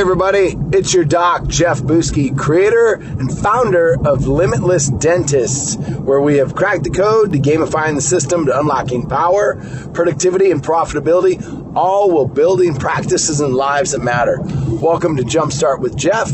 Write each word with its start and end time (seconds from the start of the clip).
everybody, 0.00 0.56
it's 0.72 0.94
your 0.94 1.04
doc, 1.04 1.46
Jeff 1.46 1.80
Buski, 1.80 2.36
creator 2.36 2.94
and 2.94 3.30
founder 3.38 3.98
of 4.06 4.26
Limitless 4.26 4.88
Dentists, 4.88 5.76
where 5.98 6.22
we 6.22 6.38
have 6.38 6.54
cracked 6.54 6.84
the 6.84 6.90
code 6.90 7.32
to 7.32 7.38
gamifying 7.38 7.96
the 7.96 8.00
system 8.00 8.46
to 8.46 8.58
unlocking 8.58 9.06
power, 9.06 9.56
productivity, 9.92 10.50
and 10.50 10.62
profitability, 10.62 11.76
all 11.76 12.10
while 12.10 12.24
building 12.24 12.74
practices 12.74 13.42
and 13.42 13.52
lives 13.52 13.90
that 13.90 13.98
matter. 13.98 14.38
Welcome 14.68 15.18
to 15.18 15.22
Jumpstart 15.22 15.80
with 15.80 15.98
Jeff. 15.98 16.30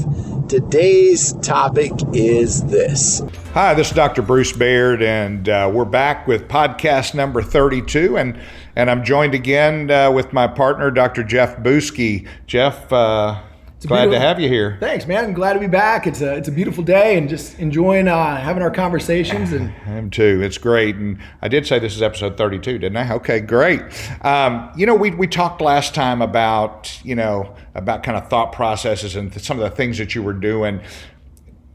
Today's 0.46 1.32
topic 1.32 1.90
is 2.12 2.62
this. 2.66 3.20
Hi, 3.52 3.74
this 3.74 3.88
is 3.88 3.96
Dr. 3.96 4.22
Bruce 4.22 4.52
Baird, 4.52 5.02
and 5.02 5.48
uh, 5.48 5.68
we're 5.74 5.84
back 5.84 6.28
with 6.28 6.46
podcast 6.46 7.16
number 7.16 7.42
32. 7.42 8.16
And, 8.16 8.38
and 8.76 8.88
I'm 8.88 9.02
joined 9.02 9.34
again 9.34 9.90
uh, 9.90 10.12
with 10.12 10.32
my 10.32 10.46
partner, 10.46 10.92
Dr. 10.92 11.24
Jeff 11.24 11.56
Buski. 11.56 12.28
Jeff, 12.46 12.92
uh, 12.92 13.42
glad 13.86 14.10
to 14.10 14.18
have 14.18 14.40
you 14.40 14.48
here. 14.48 14.76
Thanks, 14.80 15.06
man. 15.06 15.24
I'm 15.24 15.32
glad 15.32 15.54
to 15.54 15.60
be 15.60 15.66
back. 15.66 16.06
It's 16.06 16.20
a, 16.20 16.34
it's 16.36 16.48
a 16.48 16.52
beautiful 16.52 16.84
day 16.84 17.16
and 17.16 17.28
just 17.28 17.58
enjoying 17.58 18.08
uh, 18.08 18.36
having 18.36 18.62
our 18.62 18.70
conversations. 18.70 19.52
And 19.52 19.72
I 19.86 19.92
am 19.92 20.10
too. 20.10 20.40
It's 20.42 20.58
great. 20.58 20.96
And 20.96 21.18
I 21.42 21.48
did 21.48 21.66
say 21.66 21.78
this 21.78 21.94
is 21.94 22.02
episode 22.02 22.36
32, 22.36 22.78
didn't 22.78 22.96
I? 22.96 23.14
Okay, 23.14 23.40
great. 23.40 23.80
Um, 24.22 24.70
you 24.76 24.86
know, 24.86 24.94
we, 24.94 25.10
we 25.10 25.26
talked 25.26 25.60
last 25.60 25.94
time 25.94 26.22
about, 26.22 27.00
you 27.04 27.14
know, 27.14 27.54
about 27.74 28.02
kind 28.02 28.16
of 28.18 28.28
thought 28.28 28.52
processes 28.52 29.16
and 29.16 29.32
some 29.40 29.58
of 29.58 29.68
the 29.68 29.74
things 29.74 29.98
that 29.98 30.14
you 30.14 30.22
were 30.22 30.32
doing. 30.32 30.80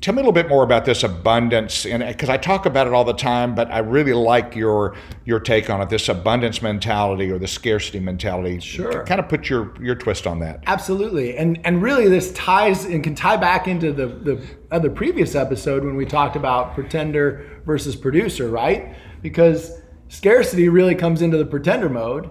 Tell 0.02 0.16
me 0.16 0.18
a 0.18 0.24
little 0.24 0.34
bit 0.34 0.50
more 0.50 0.64
about 0.64 0.86
this 0.86 1.04
abundance, 1.04 1.86
and 1.86 2.02
uh, 2.02 2.08
because 2.08 2.28
I 2.28 2.38
talk 2.38 2.66
about 2.66 2.88
it 2.88 2.94
all 2.94 3.04
the 3.04 3.14
time, 3.14 3.54
but 3.54 3.70
I 3.70 3.80
really 3.80 4.14
like 4.14 4.56
your 4.56 4.96
your 5.26 5.40
take 5.40 5.70
on 5.70 5.80
it. 5.80 5.90
This 5.90 6.10
abundance 6.10 6.60
mentality 6.64 7.30
or 7.32 7.38
the 7.38 7.48
scarcity 7.48 8.00
mentality. 8.00 8.60
Sure. 8.60 9.06
Kind 9.06 9.20
of 9.20 9.30
put 9.30 9.48
your 9.48 9.76
your 9.80 9.94
twist 9.94 10.26
on 10.26 10.40
that. 10.40 10.64
Absolutely, 10.66 11.38
and 11.38 11.60
and 11.64 11.84
really 11.84 12.08
this 12.08 12.34
ties 12.34 12.84
and 12.86 13.04
can 13.04 13.14
tie 13.14 13.38
back 13.38 13.68
into 13.68 13.94
the 13.94 14.08
the 14.08 14.44
other 14.72 14.90
previous 14.90 15.36
episode 15.36 15.84
when 15.84 15.96
we 15.96 16.08
talked 16.08 16.36
about 16.36 16.74
pretender 16.74 17.62
versus 17.68 17.96
producer, 17.96 18.50
right? 18.50 18.96
Because 19.22 19.82
scarcity 20.08 20.68
really 20.68 20.96
comes 20.96 21.22
into 21.22 21.38
the 21.38 21.46
pretender 21.46 21.90
mode, 21.90 22.28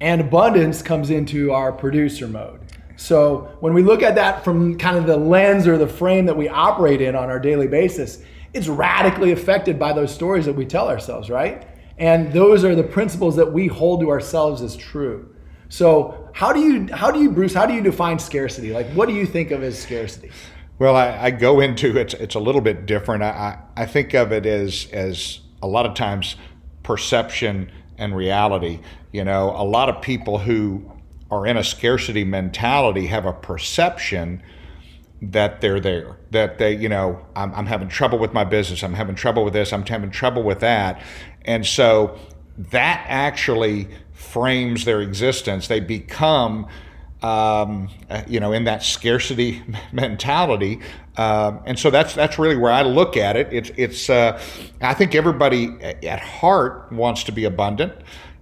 and 0.00 0.20
abundance 0.20 0.82
comes 0.82 1.10
into 1.10 1.50
our 1.50 1.72
producer 1.72 2.28
mode. 2.28 2.60
So 2.98 3.56
when 3.60 3.74
we 3.74 3.82
look 3.84 4.02
at 4.02 4.16
that 4.16 4.42
from 4.42 4.76
kind 4.76 4.96
of 4.96 5.06
the 5.06 5.16
lens 5.16 5.68
or 5.68 5.78
the 5.78 5.86
frame 5.86 6.26
that 6.26 6.36
we 6.36 6.48
operate 6.48 7.00
in 7.00 7.14
on 7.14 7.30
our 7.30 7.38
daily 7.38 7.68
basis, 7.68 8.18
it's 8.52 8.66
radically 8.66 9.30
affected 9.30 9.78
by 9.78 9.92
those 9.92 10.12
stories 10.12 10.46
that 10.46 10.54
we 10.54 10.66
tell 10.66 10.88
ourselves, 10.88 11.30
right? 11.30 11.64
And 11.98 12.32
those 12.32 12.64
are 12.64 12.74
the 12.74 12.82
principles 12.82 13.36
that 13.36 13.52
we 13.52 13.68
hold 13.68 14.00
to 14.00 14.10
ourselves 14.10 14.62
as 14.62 14.76
true. 14.76 15.32
So 15.68 16.28
how 16.34 16.52
do 16.52 16.58
you 16.58 16.92
how 16.92 17.12
do 17.12 17.22
you 17.22 17.30
Bruce 17.30 17.54
how 17.54 17.66
do 17.66 17.74
you 17.74 17.82
define 17.82 18.18
scarcity? 18.18 18.72
Like 18.72 18.90
what 18.90 19.08
do 19.08 19.14
you 19.14 19.26
think 19.26 19.52
of 19.52 19.62
as 19.62 19.78
scarcity? 19.78 20.32
Well, 20.80 20.96
I, 20.96 21.26
I 21.26 21.30
go 21.30 21.60
into 21.60 21.96
it. 21.96 22.14
It's 22.14 22.34
a 22.34 22.40
little 22.40 22.60
bit 22.60 22.84
different. 22.84 23.22
I, 23.22 23.58
I 23.76 23.86
think 23.86 24.12
of 24.14 24.32
it 24.32 24.44
as 24.44 24.88
as 24.92 25.38
a 25.62 25.68
lot 25.68 25.86
of 25.86 25.94
times 25.94 26.34
perception 26.82 27.70
and 27.96 28.16
reality. 28.16 28.80
You 29.12 29.24
know, 29.24 29.50
a 29.50 29.62
lot 29.62 29.88
of 29.88 30.02
people 30.02 30.38
who 30.38 30.97
are 31.30 31.46
in 31.46 31.56
a 31.56 31.64
scarcity 31.64 32.24
mentality 32.24 33.06
have 33.06 33.26
a 33.26 33.32
perception 33.32 34.42
that 35.20 35.60
they're 35.60 35.80
there 35.80 36.16
that 36.30 36.58
they 36.58 36.76
you 36.76 36.88
know 36.88 37.26
I'm, 37.34 37.52
I'm, 37.54 37.66
having 37.66 37.88
trouble 37.88 38.18
with 38.18 38.32
my 38.32 38.44
business 38.44 38.84
i'm 38.84 38.94
having 38.94 39.16
trouble 39.16 39.44
with 39.44 39.52
this 39.52 39.72
i'm 39.72 39.84
having 39.84 40.10
trouble 40.10 40.42
with 40.44 40.60
that. 40.60 41.02
And 41.44 41.66
so 41.66 42.18
that 42.58 43.04
actually 43.08 43.88
frames 44.12 44.84
their 44.84 45.00
existence. 45.00 45.68
They 45.68 45.80
become 45.80 46.66
um, 47.22 47.88
you 48.28 48.38
know 48.38 48.52
in 48.52 48.64
that 48.64 48.82
scarcity 48.82 49.62
mentality. 49.92 50.80
Um, 51.16 51.62
and 51.66 51.78
so 51.78 51.90
that's 51.90 52.14
that's 52.14 52.38
really 52.38 52.56
where 52.56 52.70
i 52.70 52.82
look 52.82 53.16
at 53.16 53.36
it. 53.36 53.48
It's 53.52 53.70
it's 53.76 54.10
uh, 54.10 54.40
i 54.80 54.94
think 54.94 55.14
everybody 55.14 55.70
at 55.82 56.20
heart 56.20 56.92
wants 56.92 57.24
to 57.24 57.32
be 57.32 57.44
abundant 57.44 57.92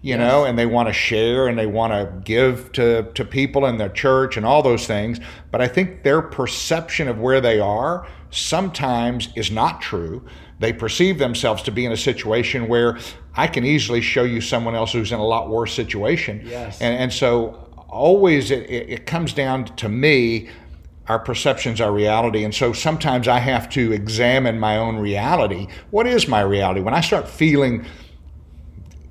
you 0.06 0.14
yes. 0.14 0.20
know, 0.20 0.44
and 0.44 0.56
they 0.56 0.66
want 0.66 0.86
to 0.88 0.92
share 0.92 1.48
and 1.48 1.58
they 1.58 1.66
want 1.66 1.92
to 1.92 2.08
give 2.22 2.70
to, 2.70 3.10
to 3.14 3.24
people 3.24 3.66
in 3.66 3.76
their 3.76 3.88
church 3.88 4.36
and 4.36 4.46
all 4.46 4.62
those 4.62 4.86
things. 4.86 5.18
But 5.50 5.60
I 5.60 5.66
think 5.66 6.04
their 6.04 6.22
perception 6.22 7.08
of 7.08 7.18
where 7.18 7.40
they 7.40 7.58
are 7.58 8.06
sometimes 8.30 9.30
is 9.34 9.50
not 9.50 9.80
true. 9.80 10.24
They 10.60 10.72
perceive 10.72 11.18
themselves 11.18 11.60
to 11.64 11.72
be 11.72 11.84
in 11.84 11.90
a 11.90 11.96
situation 11.96 12.68
where 12.68 13.00
I 13.34 13.48
can 13.48 13.64
easily 13.64 14.00
show 14.00 14.22
you 14.22 14.40
someone 14.40 14.76
else 14.76 14.92
who's 14.92 15.10
in 15.10 15.18
a 15.18 15.26
lot 15.26 15.48
worse 15.48 15.74
situation. 15.74 16.40
Yes. 16.44 16.80
And, 16.80 16.96
and 16.96 17.12
so 17.12 17.68
always 17.88 18.52
it, 18.52 18.70
it 18.70 19.06
comes 19.06 19.32
down 19.32 19.64
to 19.64 19.88
me 19.88 20.48
our 21.08 21.18
perceptions 21.18 21.80
are 21.80 21.90
reality. 21.90 22.44
And 22.44 22.54
so 22.54 22.72
sometimes 22.72 23.26
I 23.26 23.40
have 23.40 23.68
to 23.70 23.92
examine 23.92 24.60
my 24.60 24.76
own 24.76 24.98
reality. 24.98 25.66
What 25.90 26.06
is 26.06 26.28
my 26.28 26.42
reality? 26.42 26.80
When 26.80 26.94
I 26.94 27.00
start 27.00 27.28
feeling 27.28 27.84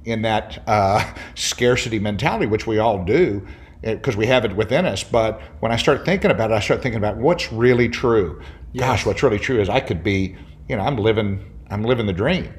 in 0.06 0.22
that 0.22 0.64
uh, 0.68 1.14
scarcity 1.36 2.00
mentality, 2.00 2.46
which 2.46 2.66
we 2.66 2.78
all 2.78 3.04
do 3.04 3.46
because 3.82 4.18
we 4.18 4.26
have 4.26 4.46
it 4.46 4.56
within 4.56 4.86
us. 4.86 5.04
But 5.04 5.42
when 5.60 5.72
I 5.72 5.76
start 5.78 6.06
thinking 6.06 6.32
about 6.32 6.52
it, 6.52 6.56
I 6.56 6.60
start 6.60 6.82
thinking 6.82 6.98
about 6.98 7.18
what's 7.18 7.52
really 7.52 7.90
true. 7.90 8.42
Yes. 8.74 8.82
Gosh, 8.82 9.06
what's 9.06 9.24
really 9.24 9.40
true 9.40 9.62
is 9.62 9.70
I 9.70 9.80
could 9.80 10.04
be, 10.04 10.36
you 10.68 10.76
know, 10.76 10.84
I'm 10.84 10.98
living, 10.98 11.52
I'm 11.70 11.84
living 11.84 12.08
the 12.08 12.14
dream. 12.14 12.52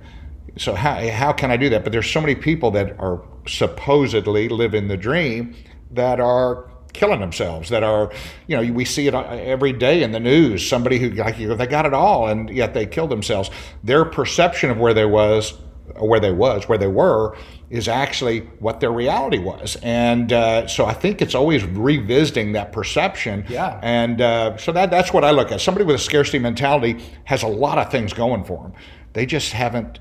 So 0.56 0.74
how 0.74 1.06
how 1.10 1.32
can 1.32 1.50
I 1.50 1.56
do 1.56 1.68
that? 1.70 1.84
But 1.84 1.92
there's 1.92 2.10
so 2.10 2.20
many 2.20 2.34
people 2.34 2.70
that 2.72 2.98
are 2.98 3.22
supposedly 3.46 4.48
living 4.48 4.88
the 4.88 4.96
dream 4.96 5.54
that 5.90 6.20
are 6.20 6.70
killing 6.92 7.20
themselves 7.20 7.68
that 7.68 7.82
are 7.82 8.10
you 8.46 8.56
know 8.56 8.72
we 8.72 8.84
see 8.84 9.06
it 9.06 9.14
every 9.14 9.72
day 9.72 10.02
in 10.02 10.12
the 10.12 10.20
news 10.20 10.66
somebody 10.66 10.98
who 10.98 11.10
like 11.10 11.36
they 11.36 11.66
got 11.66 11.84
it 11.84 11.92
all 11.92 12.26
and 12.26 12.48
yet 12.48 12.72
they 12.72 12.86
killed 12.86 13.10
themselves 13.10 13.50
their 13.84 14.02
perception 14.06 14.70
of 14.70 14.78
where 14.78 14.94
they 14.94 15.04
was 15.04 15.52
where 15.98 16.20
they 16.20 16.32
was, 16.32 16.69
where 16.69 16.78
they 16.78 16.86
were, 16.86 17.36
is 17.70 17.88
actually 17.88 18.41
what 18.60 18.80
their 18.80 18.92
reality 18.92 19.38
was. 19.38 19.76
And 19.82 20.32
uh, 20.32 20.66
so 20.66 20.84
I 20.84 20.92
think 20.92 21.20
it's 21.22 21.34
always 21.34 21.64
revisiting 21.64 22.52
that 22.52 22.72
perception. 22.72 23.44
Yeah. 23.48 23.80
And 23.82 24.20
uh, 24.20 24.56
so 24.56 24.72
that 24.72 24.91
that's 24.91 25.12
what 25.12 25.25
I 25.25 25.30
look 25.30 25.52
at. 25.52 25.60
Somebody 25.60 25.84
with 25.84 25.96
a 25.96 26.00
scarcity 26.00 26.38
mentality 26.38 27.02
has 27.25 27.42
a 27.42 27.48
lot 27.48 27.78
of 27.78 27.91
things 27.91 28.12
going 28.12 28.44
for 28.44 28.62
them. 28.62 28.72
They 29.12 29.26
just 29.26 29.52
haven't. 29.52 29.98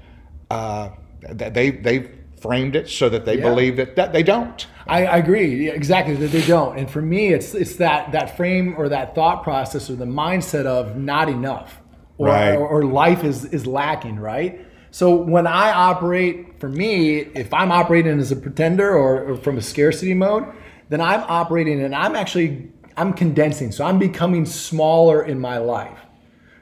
Uh, 0.49 0.89
they 1.31 1.71
they 1.71 2.11
framed 2.39 2.75
it 2.75 2.87
so 2.87 3.09
that 3.09 3.25
they 3.25 3.37
yeah. 3.37 3.49
believe 3.49 3.77
that, 3.77 3.95
that 3.95 4.13
they 4.13 4.21
don't. 4.21 4.67
I, 4.85 5.05
I 5.05 5.17
agree 5.17 5.67
exactly 5.69 6.15
that 6.15 6.27
they 6.27 6.45
don't. 6.45 6.77
And 6.77 6.89
for 6.89 7.01
me, 7.01 7.33
it's 7.33 7.55
it's 7.55 7.77
that 7.77 8.11
that 8.11 8.37
frame 8.37 8.75
or 8.77 8.89
that 8.89 9.15
thought 9.15 9.43
process 9.43 9.89
or 9.89 9.95
the 9.95 10.05
mindset 10.05 10.65
of 10.65 10.95
not 10.95 11.29
enough, 11.29 11.81
or, 12.17 12.27
right. 12.27 12.53
or, 12.53 12.67
or 12.67 12.85
life 12.85 13.23
is 13.23 13.45
is 13.45 13.65
lacking. 13.65 14.19
Right 14.19 14.65
so 14.95 15.13
when 15.13 15.45
I 15.45 15.73
operate, 15.73 16.57
for 16.61 16.69
me, 16.69 17.17
if 17.17 17.53
I'm 17.53 17.69
operating 17.69 18.17
as 18.17 18.31
a 18.31 18.35
pretender 18.37 18.95
or, 18.95 19.31
or, 19.31 19.35
from 19.35 19.57
a 19.57 19.61
scarcity 19.61 20.13
mode, 20.13 20.45
then 20.87 21.01
I'm 21.01 21.19
operating 21.27 21.81
and 21.81 21.93
I'm 21.93 22.15
actually 22.15 22.71
I'm 22.95 23.11
condensing. 23.11 23.73
So 23.73 23.83
I'm 23.83 23.99
becoming 23.99 24.45
smaller 24.45 25.21
in 25.21 25.37
my 25.37 25.57
life. 25.57 25.99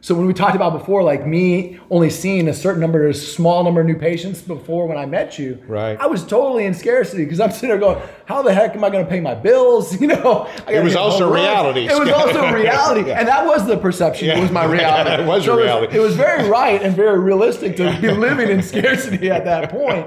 So 0.03 0.13
when 0.15 0.27
we 0.27 0.33
talked 0.33 0.57
about 0.57 0.73
before, 0.73 1.01
like 1.01 1.25
me 1.25 1.79
only 1.89 2.09
seeing 2.09 2.49
a 2.49 2.53
certain 2.53 2.81
number, 2.81 3.07
a 3.07 3.13
small 3.13 3.63
number 3.63 3.79
of 3.79 3.87
new 3.87 3.95
patients 3.95 4.41
before 4.41 4.85
when 4.85 4.97
I 4.97 5.05
met 5.05 5.39
you, 5.39 5.63
right? 5.65 5.97
I 5.97 6.07
was 6.07 6.25
totally 6.25 6.65
in 6.65 6.73
scarcity 6.73 7.23
because 7.23 7.39
I'm 7.39 7.51
sitting 7.51 7.69
there 7.69 7.77
going, 7.77 8.05
"How 8.25 8.41
the 8.41 8.53
heck 8.53 8.75
am 8.75 8.83
I 8.83 8.89
going 8.89 9.05
to 9.05 9.09
pay 9.09 9.21
my 9.21 9.33
bills?" 9.33 9.97
You 10.03 10.07
know, 10.07 10.49
it 10.67 10.83
was 10.83 10.97
also 10.97 11.33
reality. 11.33 11.87
It 11.87 11.97
was 11.97 12.09
also 12.09 12.51
reality, 12.53 13.07
yeah. 13.07 13.19
and 13.19 13.29
that 13.29 13.45
was 13.45 13.65
the 13.65 13.77
perception. 13.77 14.27
Yeah. 14.27 14.39
It 14.39 14.41
was 14.41 14.51
my 14.51 14.65
reality. 14.79 15.23
It 15.23 15.25
was 15.25 15.45
so 15.45 15.55
reality. 15.55 15.95
It 15.95 15.99
was, 16.01 16.15
it 16.15 16.17
was 16.17 16.27
very 16.27 16.49
right 16.49 16.81
and 16.81 16.93
very 16.93 17.19
realistic 17.19 17.77
to 17.77 17.97
be 18.01 18.11
living 18.11 18.49
in 18.49 18.61
scarcity 18.61 19.31
at 19.31 19.45
that 19.45 19.69
point. 19.71 20.05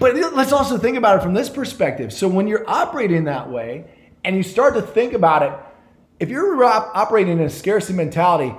But 0.00 0.16
let's 0.34 0.52
also 0.52 0.78
think 0.78 0.96
about 0.96 1.18
it 1.18 1.22
from 1.22 1.34
this 1.34 1.50
perspective. 1.50 2.10
So 2.10 2.26
when 2.26 2.48
you're 2.48 2.64
operating 2.66 3.24
that 3.24 3.50
way, 3.50 3.84
and 4.24 4.34
you 4.34 4.42
start 4.42 4.72
to 4.76 4.80
think 4.80 5.12
about 5.12 5.42
it, 5.42 5.52
if 6.20 6.30
you're 6.30 6.64
operating 6.64 7.38
in 7.38 7.44
a 7.44 7.50
scarcity 7.50 7.92
mentality 7.92 8.54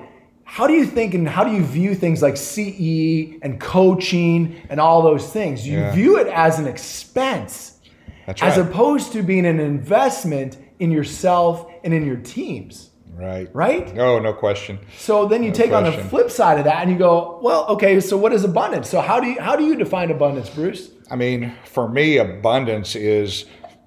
how 0.49 0.65
do 0.65 0.73
you 0.73 0.85
think 0.85 1.13
and 1.13 1.27
how 1.27 1.43
do 1.43 1.51
you 1.51 1.61
view 1.61 1.93
things 1.93 2.21
like 2.21 2.37
CE 2.37 3.37
and 3.41 3.59
coaching 3.59 4.55
and 4.69 4.79
all 4.79 5.01
those 5.01 5.29
things? 5.31 5.67
You 5.67 5.79
yeah. 5.79 5.91
view 5.91 6.17
it 6.17 6.27
as 6.27 6.57
an 6.57 6.67
expense 6.67 7.79
right. 8.25 8.41
as 8.41 8.57
opposed 8.57 9.11
to 9.11 9.21
being 9.21 9.45
an 9.45 9.59
investment 9.59 10.57
in 10.79 10.89
yourself 10.89 11.69
and 11.83 11.93
in 11.93 12.05
your 12.07 12.15
teams. 12.15 12.91
Right. 13.13 13.49
Right? 13.53 13.99
Oh, 13.99 14.19
no 14.19 14.31
question. 14.31 14.79
So 14.97 15.27
then 15.27 15.43
you 15.43 15.49
no 15.49 15.55
take 15.55 15.69
question. 15.69 15.93
on 15.93 15.97
the 16.01 16.09
flip 16.09 16.31
side 16.31 16.59
of 16.59 16.63
that 16.63 16.81
and 16.81 16.89
you 16.89 16.97
go, 16.97 17.39
well, 17.43 17.67
okay, 17.67 17.99
so 17.99 18.15
what 18.15 18.31
is 18.31 18.45
abundance? 18.45 18.89
So 18.89 19.01
how 19.01 19.19
do 19.19 19.27
you 19.27 19.41
how 19.41 19.57
do 19.57 19.65
you 19.65 19.75
define 19.75 20.11
abundance, 20.11 20.49
Bruce? 20.49 20.91
I 21.11 21.17
mean, 21.17 21.53
for 21.65 21.89
me, 21.89 22.17
abundance 22.17 22.95
is 22.95 23.45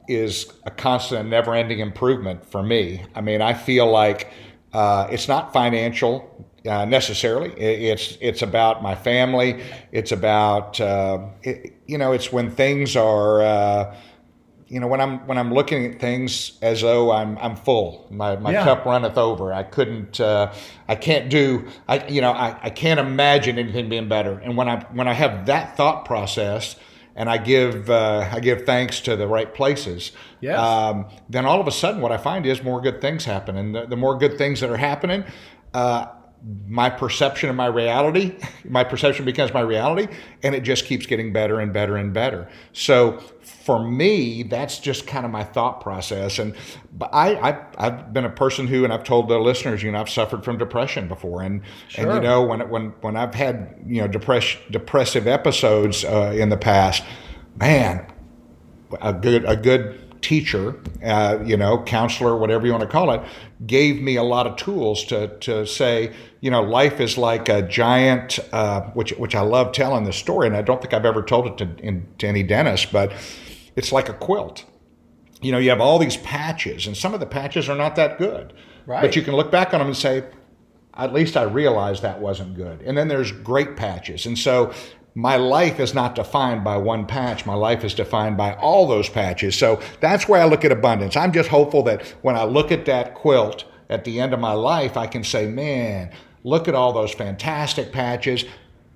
is 0.09 0.53
a 0.67 0.71
constant 0.71 1.23
and 1.23 1.31
never-ending 1.31 1.79
improvement 1.79 2.45
for 2.45 2.63
me. 2.63 3.03
I 3.15 3.23
mean, 3.23 3.41
I 3.41 3.55
feel 3.55 3.91
like 3.91 4.31
uh, 4.73 5.09
it's 5.11 5.29
not 5.29 5.53
financial 5.53 6.50
uh, 6.67 6.85
necessarily. 6.85 7.51
It's 7.61 8.17
it's 8.21 8.43
about 8.43 8.83
my 8.83 8.95
family. 8.95 9.63
It's 9.93 10.13
about 10.13 10.81
uh, 10.81 11.27
it, 11.43 11.75
you 11.87 11.99
know. 11.99 12.13
It's 12.13 12.33
when 12.33 12.51
things 12.51 12.97
are 12.97 13.43
uh, 13.43 13.97
you 14.69 14.79
know 14.81 14.87
when 14.87 15.01
I'm 15.01 15.27
when 15.27 15.39
I'm 15.39 15.53
looking 15.53 15.87
at 15.87 16.01
things 16.01 16.59
as 16.63 16.83
though 16.83 17.11
I'm 17.13 17.37
I'm 17.39 17.57
full, 17.57 18.07
my, 18.11 18.37
my 18.37 18.53
Yeah. 18.53 18.65
cup 18.65 18.85
runneth 18.85 19.19
over. 19.19 19.53
I 19.53 19.63
couldn't, 19.65 20.21
uh, 20.21 20.53
I 20.89 20.95
can't 20.95 21.29
do, 21.31 21.67
I 21.89 22.07
you 22.09 22.21
know 22.21 22.31
I, 22.33 22.57
I 22.63 22.71
can't 22.71 23.01
imagine 23.01 23.59
anything 23.59 23.89
being 23.89 24.09
better. 24.09 24.39
And 24.39 24.57
when 24.57 24.69
I 24.69 24.81
when 24.93 25.09
I 25.09 25.13
have 25.15 25.47
that 25.47 25.77
thought 25.77 26.05
process, 26.05 26.77
and 27.17 27.29
I 27.29 27.39
give 27.39 27.91
uh, 27.91 28.29
I 28.31 28.39
give 28.41 28.65
thanks 28.65 29.01
to 29.01 29.17
the 29.17 29.27
right 29.27 29.53
places, 29.53 30.13
Yes. 30.41 30.59
um, 30.59 31.07
then 31.29 31.47
all 31.47 31.61
of 31.61 31.67
a 31.67 31.73
sudden 31.73 32.01
what 32.01 32.13
I 32.13 32.17
find 32.19 32.47
is 32.47 32.63
more 32.63 32.81
good 32.81 33.01
things 33.01 33.25
happen, 33.25 33.57
and 33.57 33.75
the, 33.75 33.87
the 33.87 33.97
more 33.97 34.17
good 34.19 34.39
things 34.39 34.61
that 34.61 34.71
are 34.71 34.77
happening. 34.77 35.25
Uh, 35.75 36.07
my 36.67 36.89
perception 36.89 37.51
of 37.51 37.57
my 37.57 37.67
reality, 37.67 38.35
my 38.65 38.83
perception 38.83 39.25
becomes 39.25 39.53
my 39.53 39.61
reality, 39.61 40.13
and 40.43 40.55
it 40.55 40.63
just 40.63 40.87
keeps 40.87 41.05
getting 41.07 41.33
better 41.33 41.61
and 41.61 41.73
better 41.73 41.97
and 41.97 42.15
better. 42.15 42.49
So 42.73 43.19
for 43.43 43.85
me, 43.85 44.43
that's 44.45 44.79
just 44.79 45.07
kind 45.07 45.27
of 45.27 45.31
my 45.31 45.45
thought 45.45 45.81
process. 45.81 46.39
And 46.39 46.55
but 46.93 47.11
I, 47.13 47.35
I 47.51 47.67
I've 47.77 48.13
been 48.13 48.25
a 48.25 48.31
person 48.31 48.67
who, 48.67 48.85
and 48.85 48.93
I've 48.93 49.05
told 49.05 49.29
the 49.29 49.39
listeners, 49.39 49.83
you 49.83 49.93
know, 49.93 50.01
I've 50.01 50.09
suffered 50.09 50.45
from 50.45 50.57
depression 50.57 51.09
before, 51.09 51.43
and 51.43 51.63
and 51.97 52.13
you 52.13 52.21
know 52.21 52.43
when 52.43 52.69
when 52.71 52.95
when 53.01 53.17
I've 53.17 53.35
had 53.35 53.75
you 53.87 54.01
know 54.01 54.09
depress, 54.09 54.57
depressive 54.71 55.27
episodes 55.27 56.05
uh, 56.05 56.35
in 56.35 56.49
the 56.49 56.57
past, 56.57 57.05
man, 57.57 58.11
a 59.03 59.13
good 59.13 59.45
a 59.45 59.57
good 59.57 60.10
teacher, 60.23 60.77
uh, 61.05 61.39
you 61.45 61.57
know, 61.57 61.83
counselor, 61.85 62.37
whatever 62.37 62.67
you 62.67 62.73
want 62.73 62.83
to 62.83 62.89
call 62.89 63.11
it, 63.11 63.23
gave 63.67 64.01
me 64.01 64.17
a 64.17 64.23
lot 64.23 64.47
of 64.47 64.57
tools 64.57 65.05
to 65.05 65.29
to 65.39 65.67
say, 65.67 66.13
you 66.41 66.51
know, 66.51 66.63
life 66.63 67.01
is 67.01 67.17
like 67.19 67.49
a 67.49 67.63
giant, 67.63 68.39
uh, 68.53 68.83
which 68.93 69.11
which 69.13 69.35
I 69.35 69.41
love 69.41 69.73
telling 69.73 70.05
the 70.05 70.13
story, 70.13 70.47
and 70.47 70.57
I 70.57 70.63
don't 70.63 70.81
think 70.81 70.93
I've 70.95 71.05
ever 71.05 71.23
told 71.23 71.47
it 71.47 71.59
to, 71.59 71.85
in, 71.87 72.07
to 72.19 72.27
any 72.27 72.43
dentist, 72.43 72.93
but 72.93 73.13
it's 73.77 73.93
like 73.93 74.09
a 74.09 74.15
quilt. 74.15 74.65
You 75.43 75.53
know, 75.53 75.59
you 75.59 75.71
have 75.71 75.81
all 75.81 75.99
these 75.99 76.19
patches, 76.19 76.87
and 76.87 76.97
some 76.97 77.15
of 77.15 77.21
the 77.21 77.27
patches 77.27 77.69
are 77.69 77.77
not 77.77 77.97
that 77.97 78.19
good, 78.19 78.53
Right. 78.87 79.01
but 79.01 79.17
you 79.17 79.23
can 79.23 79.35
look 79.35 79.51
back 79.51 79.73
on 79.73 79.79
them 79.81 79.89
and 79.89 79.97
say, 79.97 80.25
at 80.95 81.15
least 81.15 81.37
I 81.37 81.45
realized 81.45 82.03
that 82.03 82.21
wasn't 82.21 82.57
good. 82.57 82.83
And 82.83 82.99
then 82.99 83.09
there's 83.09 83.33
great 83.33 83.77
patches. 83.77 84.27
And 84.27 84.39
so 84.39 84.73
my 85.15 85.37
life 85.37 85.81
is 85.81 85.95
not 85.95 86.15
defined 86.15 86.63
by 86.63 86.77
one 86.77 87.07
patch. 87.07 87.45
My 87.45 87.55
life 87.55 87.85
is 87.85 87.95
defined 87.95 88.37
by 88.37 88.55
all 88.55 88.87
those 88.87 89.09
patches. 89.09 89.57
So 89.57 89.81
that's 90.01 90.29
where 90.29 90.41
I 90.41 90.45
look 90.45 90.65
at 90.65 90.73
abundance. 90.73 91.17
I'm 91.17 91.33
just 91.33 91.49
hopeful 91.49 91.83
that 91.85 92.07
when 92.23 92.37
I 92.37 92.45
look 92.45 92.71
at 92.71 92.87
that 92.87 93.15
quilt 93.15 93.65
at 93.89 94.05
the 94.05 94.21
end 94.21 94.33
of 94.33 94.41
my 94.41 94.53
life, 94.53 94.97
I 94.97 95.07
can 95.07 95.25
say, 95.25 95.47
man, 95.47 96.13
look 96.45 96.69
at 96.69 96.75
all 96.75 96.93
those 96.93 97.13
fantastic 97.13 97.93
patches. 97.93 98.45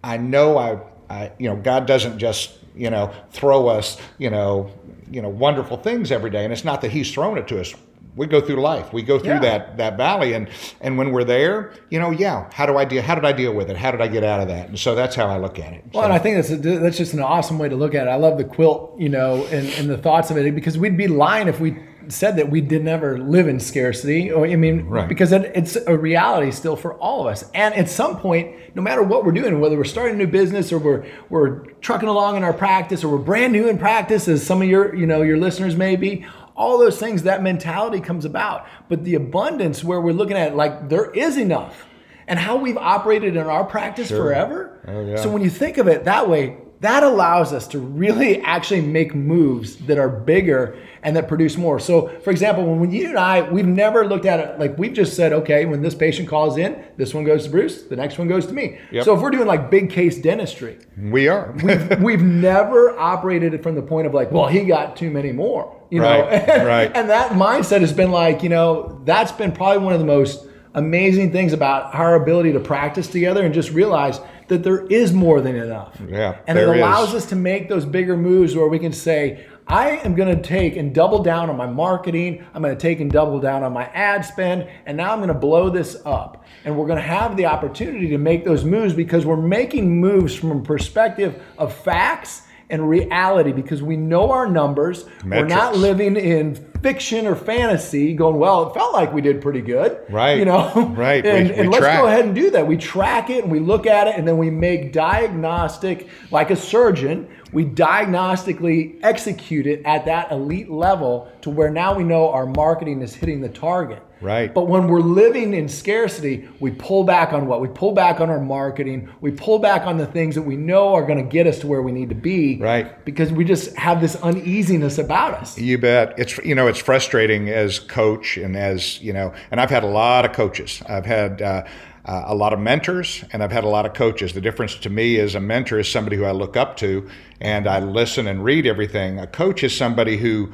I 0.04 0.16
know 0.16 0.56
I, 0.56 0.78
I 1.10 1.32
you 1.38 1.48
know, 1.48 1.56
God 1.56 1.86
doesn't 1.86 2.18
just, 2.18 2.58
you 2.76 2.90
know, 2.90 3.12
throw 3.30 3.66
us, 3.66 4.00
you 4.18 4.30
know, 4.30 4.70
you 5.10 5.20
know, 5.20 5.28
wonderful 5.28 5.76
things 5.76 6.12
every 6.12 6.30
day. 6.30 6.44
And 6.44 6.52
it's 6.52 6.64
not 6.64 6.80
that 6.82 6.92
He's 6.92 7.12
thrown 7.12 7.38
it 7.38 7.48
to 7.48 7.60
us. 7.60 7.74
We 8.16 8.26
go 8.26 8.40
through 8.40 8.56
life. 8.62 8.92
We 8.92 9.02
go 9.02 9.18
through 9.18 9.34
Yeah. 9.34 9.38
that 9.40 9.76
that 9.78 9.96
valley 9.96 10.34
and 10.34 10.48
and 10.80 10.96
when 10.98 11.10
we're 11.10 11.24
there 11.24 11.72
you 11.90 11.98
know 11.98 12.10
yeah 12.10 12.48
how 12.52 12.64
do 12.66 12.76
i 12.76 12.84
deal 12.84 13.02
how 13.02 13.14
did 13.14 13.24
i 13.24 13.32
deal 13.32 13.52
with 13.52 13.68
it 13.70 13.76
how 13.76 13.90
did 13.90 14.00
i 14.00 14.06
get 14.08 14.22
out 14.22 14.40
of 14.40 14.48
that 14.48 14.68
and 14.68 14.78
so 14.78 14.94
that's 14.94 15.16
how 15.16 15.26
i 15.26 15.36
look 15.36 15.58
at 15.58 15.72
it 15.72 15.84
Well, 15.92 16.02
So- 16.02 16.04
and 16.04 16.12
I 16.12 16.18
think 16.18 16.36
that's 16.36 16.50
a, 16.50 16.56
that's 16.78 16.96
just 16.96 17.12
an 17.14 17.20
awesome 17.20 17.58
way 17.58 17.68
to 17.68 17.76
look 17.76 17.94
at 17.94 18.06
it. 18.06 18.10
I 18.10 18.16
love 18.16 18.38
the 18.38 18.44
quilt, 18.44 18.94
you 18.98 19.08
know, 19.08 19.44
and, 19.46 19.66
and 19.78 19.88
the 19.90 19.98
thoughts 19.98 20.30
of 20.30 20.36
it 20.36 20.54
because 20.54 20.78
we'd 20.78 20.96
be 20.96 21.08
lying 21.08 21.48
if 21.48 21.58
we 21.60 21.76
said 22.08 22.36
that 22.36 22.50
we 22.50 22.60
did 22.60 22.84
never 22.84 23.16
live 23.18 23.48
in 23.48 23.58
scarcity. 23.58 24.30
Oh, 24.30 24.44
I 24.44 24.56
mean, 24.56 24.84
Right. 24.86 25.08
because 25.08 25.32
it, 25.32 25.50
it's 25.54 25.74
a 25.76 25.96
reality 25.96 26.50
still 26.50 26.76
for 26.76 26.92
all 26.94 27.22
of 27.22 27.28
us. 27.32 27.50
And 27.54 27.72
at 27.74 27.88
some 27.88 28.18
point, 28.18 28.54
no 28.74 28.82
matter 28.82 29.02
what 29.02 29.24
we're 29.24 29.32
doing, 29.32 29.58
whether 29.58 29.76
we're 29.78 29.84
starting 29.84 30.14
a 30.16 30.18
new 30.18 30.26
business 30.26 30.70
or 30.70 30.78
we're 30.78 31.06
we're 31.30 31.60
trucking 31.80 32.08
along 32.10 32.36
in 32.36 32.44
our 32.44 32.52
practice 32.52 33.02
or 33.02 33.08
we're 33.08 33.24
brand 33.24 33.52
new 33.54 33.68
in 33.68 33.78
practice, 33.78 34.28
as 34.28 34.44
some 34.46 34.60
of 34.60 34.68
your 34.68 34.94
you 34.94 35.06
know 35.06 35.22
your 35.22 35.38
listeners 35.38 35.76
may 35.76 35.96
be. 35.96 36.26
All 36.56 36.78
those 36.78 36.98
things, 36.98 37.24
that 37.24 37.42
mentality 37.42 38.00
comes 38.00 38.24
about. 38.24 38.66
But 38.88 39.04
the 39.04 39.14
abundance, 39.14 39.82
where 39.82 40.00
we're 40.00 40.12
looking 40.12 40.36
at, 40.36 40.54
like 40.54 40.88
there 40.88 41.10
is 41.10 41.36
enough, 41.36 41.86
and 42.26 42.38
how 42.38 42.56
we've 42.56 42.76
operated 42.76 43.36
in 43.36 43.46
our 43.46 43.64
practice 43.64 44.08
forever. 44.08 44.80
Oh, 44.86 45.04
yeah. 45.04 45.16
So 45.16 45.30
when 45.30 45.42
you 45.42 45.50
think 45.50 45.78
of 45.78 45.88
it 45.88 46.04
that 46.04 46.28
way, 46.28 46.58
that 46.84 47.02
allows 47.02 47.52
us 47.52 47.66
to 47.68 47.78
really 47.78 48.40
actually 48.42 48.80
make 48.80 49.14
moves 49.14 49.76
that 49.86 49.98
are 49.98 50.08
bigger 50.08 50.76
and 51.02 51.16
that 51.16 51.28
produce 51.28 51.56
more. 51.56 51.78
So, 51.78 52.08
for 52.20 52.30
example, 52.30 52.64
when 52.76 52.90
you 52.90 53.08
and 53.08 53.18
I, 53.18 53.42
we've 53.42 53.66
never 53.66 54.06
looked 54.06 54.24
at 54.24 54.40
it 54.40 54.58
like 54.58 54.78
we've 54.78 54.92
just 54.92 55.14
said, 55.14 55.32
okay, 55.32 55.66
when 55.66 55.82
this 55.82 55.94
patient 55.94 56.28
calls 56.28 56.56
in, 56.56 56.82
this 56.96 57.12
one 57.12 57.24
goes 57.24 57.44
to 57.44 57.50
Bruce, 57.50 57.82
the 57.82 57.96
next 57.96 58.18
one 58.18 58.28
goes 58.28 58.46
to 58.46 58.52
me. 58.52 58.78
Yep. 58.90 59.04
So 59.04 59.14
if 59.14 59.20
we're 59.20 59.30
doing 59.30 59.46
like 59.46 59.70
big 59.70 59.90
case 59.90 60.18
dentistry, 60.18 60.78
we 60.98 61.28
are 61.28 61.54
we've 62.00 62.22
never 62.22 62.98
operated 62.98 63.54
it 63.54 63.62
from 63.62 63.74
the 63.74 63.82
point 63.82 64.06
of 64.06 64.14
like, 64.14 64.30
well, 64.30 64.46
he 64.46 64.64
got 64.64 64.96
too 64.96 65.10
many 65.10 65.32
more, 65.32 65.80
you 65.90 66.00
know. 66.00 66.22
Right, 66.22 66.48
And, 66.48 66.66
right. 66.66 66.90
and 66.94 67.10
that 67.10 67.32
mindset 67.32 67.80
has 67.80 67.92
been 67.92 68.10
like, 68.10 68.42
you 68.42 68.48
know, 68.48 69.00
that's 69.04 69.32
been 69.32 69.52
probably 69.52 69.78
one 69.84 69.92
of 69.92 70.00
the 70.00 70.06
most 70.06 70.46
amazing 70.74 71.32
things 71.32 71.52
about 71.52 71.94
our 71.94 72.16
ability 72.16 72.52
to 72.52 72.60
practice 72.60 73.06
together 73.06 73.44
and 73.44 73.54
just 73.54 73.70
realize 73.70 74.20
that 74.48 74.62
there 74.62 74.86
is 74.86 75.12
more 75.12 75.40
than 75.40 75.56
enough. 75.56 75.98
Yeah, 76.06 76.38
And 76.46 76.58
it 76.58 76.68
allows 76.68 77.10
is. 77.10 77.14
us 77.14 77.26
to 77.26 77.36
make 77.36 77.68
those 77.68 77.84
bigger 77.84 78.16
moves 78.16 78.54
where 78.54 78.68
we 78.68 78.78
can 78.78 78.92
say, 78.92 79.46
I 79.66 79.96
am 79.98 80.14
going 80.14 80.36
to 80.36 80.42
take 80.42 80.76
and 80.76 80.94
double 80.94 81.22
down 81.22 81.48
on 81.48 81.56
my 81.56 81.66
marketing. 81.66 82.44
I'm 82.52 82.60
going 82.60 82.76
to 82.76 82.80
take 82.80 83.00
and 83.00 83.10
double 83.10 83.40
down 83.40 83.62
on 83.62 83.72
my 83.72 83.86
ad 83.86 84.24
spend. 84.24 84.68
And 84.84 84.96
now 84.96 85.12
I'm 85.12 85.20
going 85.20 85.28
to 85.28 85.34
blow 85.34 85.70
this 85.70 85.96
up. 86.04 86.44
And 86.64 86.76
we're 86.76 86.86
going 86.86 86.98
to 86.98 87.02
have 87.02 87.36
the 87.36 87.46
opportunity 87.46 88.08
to 88.08 88.18
make 88.18 88.44
those 88.44 88.64
moves 88.64 88.92
because 88.92 89.24
we're 89.24 89.36
making 89.36 90.00
moves 90.00 90.34
from 90.34 90.50
a 90.50 90.62
perspective 90.62 91.42
of 91.56 91.74
facts 91.74 92.42
and 92.74 92.88
reality 92.88 93.52
because 93.52 93.82
we 93.82 93.96
know 93.96 94.30
our 94.32 94.46
numbers. 94.46 95.06
We're 95.24 95.46
not 95.46 95.76
living 95.76 96.16
in 96.16 96.56
fiction 96.82 97.26
or 97.26 97.34
fantasy 97.34 98.12
going, 98.14 98.36
well, 98.36 98.68
it 98.68 98.74
felt 98.74 98.92
like 98.92 99.10
we 99.12 99.22
did 99.22 99.40
pretty 99.40 99.62
good. 99.62 99.98
Right. 100.10 100.36
You 100.38 100.44
know? 100.44 100.92
Right. 100.94 101.24
We- 101.24 101.30
And, 101.30 101.48
we 101.48 101.54
and 101.54 101.70
let's 101.70 101.80
go 101.86 102.06
ahead 102.06 102.26
and 102.26 102.34
do 102.34 102.50
that. 102.50 102.66
We 102.66 102.76
track 102.76 103.30
it 103.30 103.42
and 103.44 103.50
we 103.50 103.58
look 103.60 103.86
at 103.86 104.06
it 104.08 104.16
and 104.16 104.28
then 104.28 104.36
we 104.36 104.50
make 104.50 104.92
diagnostic, 104.92 106.08
like 106.30 106.50
a 106.50 106.56
surgeon, 106.56 107.28
we 107.52 107.64
diagnostically 107.64 108.98
execute 109.02 109.66
it 109.66 109.82
at 109.84 110.04
that 110.06 110.30
elite 110.32 110.70
level 110.70 111.30
to 111.42 111.50
where 111.50 111.70
now 111.70 111.94
we 111.94 112.04
know 112.04 112.30
our 112.30 112.46
marketing 112.46 113.00
is 113.02 113.14
hitting 113.14 113.40
the 113.40 113.48
target. 113.48 114.02
Right. 114.24 114.52
But 114.52 114.68
when 114.68 114.88
we're 114.88 115.00
living 115.00 115.52
in 115.52 115.68
scarcity, 115.68 116.48
we 116.58 116.70
pull 116.70 117.04
back 117.04 117.34
on 117.34 117.46
what? 117.46 117.60
We 117.60 117.68
pull 117.68 117.92
back 117.92 118.20
on 118.20 118.30
our 118.30 118.40
marketing. 118.40 119.10
We 119.20 119.30
pull 119.30 119.58
back 119.58 119.86
on 119.86 119.98
the 119.98 120.06
things 120.06 120.34
that 120.34 120.42
we 120.42 120.56
know 120.56 120.94
are 120.94 121.04
going 121.04 121.18
to 121.18 121.30
get 121.30 121.46
us 121.46 121.58
to 121.58 121.66
where 121.66 121.82
we 121.82 121.92
need 121.92 122.08
to 122.08 122.14
be. 122.14 122.56
Right. 122.56 123.04
Because 123.04 123.30
we 123.30 123.44
just 123.44 123.76
have 123.76 124.00
this 124.00 124.16
uneasiness 124.16 124.96
about 124.96 125.34
us. 125.34 125.58
You 125.58 125.76
bet. 125.76 126.18
It's 126.18 126.38
you 126.38 126.54
know 126.54 126.66
it's 126.66 126.78
frustrating 126.78 127.50
as 127.50 127.78
coach 127.78 128.38
and 128.38 128.56
as 128.56 129.00
you 129.02 129.12
know, 129.12 129.34
and 129.50 129.60
I've 129.60 129.70
had 129.70 129.84
a 129.84 129.88
lot 129.88 130.24
of 130.24 130.32
coaches. 130.32 130.82
I've 130.88 131.06
had 131.06 131.42
uh, 131.42 131.64
uh, 132.06 132.22
a 132.26 132.34
lot 132.34 132.52
of 132.52 132.58
mentors, 132.58 133.24
and 133.32 133.42
I've 133.42 133.52
had 133.52 133.64
a 133.64 133.68
lot 133.68 133.86
of 133.86 133.94
coaches. 133.94 134.32
The 134.32 134.40
difference 134.40 134.76
to 134.76 134.90
me 134.90 135.16
is 135.16 135.34
a 135.34 135.40
mentor 135.40 135.78
is 135.78 135.90
somebody 135.90 136.16
who 136.16 136.24
I 136.24 136.32
look 136.32 136.56
up 136.56 136.76
to, 136.78 137.08
and 137.40 137.66
I 137.66 137.80
listen 137.80 138.26
and 138.26 138.42
read 138.42 138.66
everything. 138.66 139.18
A 139.18 139.26
coach 139.26 139.64
is 139.64 139.76
somebody 139.76 140.16
who 140.16 140.52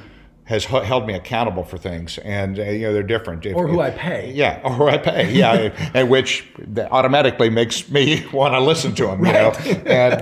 has 0.50 0.64
held 0.64 1.06
me 1.06 1.14
accountable 1.14 1.62
for 1.62 1.78
things, 1.78 2.18
and 2.18 2.58
uh, 2.58 2.64
you 2.64 2.80
know 2.82 2.92
they're 2.92 3.04
different. 3.04 3.46
If- 3.46 3.54
Or 3.56 3.68
who 3.68 3.80
if- 3.80 3.94
I 3.94 3.96
pay. 3.96 4.32
Yeah, 4.32 4.60
or 4.64 4.72
who 4.72 4.88
I 4.88 4.98
pay. 4.98 5.32
Yeah, 5.32 5.72
and 5.94 6.10
which 6.10 6.44
automatically 6.90 7.48
makes 7.50 7.88
me 7.88 8.26
want 8.32 8.54
to 8.54 8.60
listen 8.60 8.92
to 8.96 9.06
them. 9.06 9.24
You 9.24 9.32
know, 9.32 9.50
and 9.86 10.20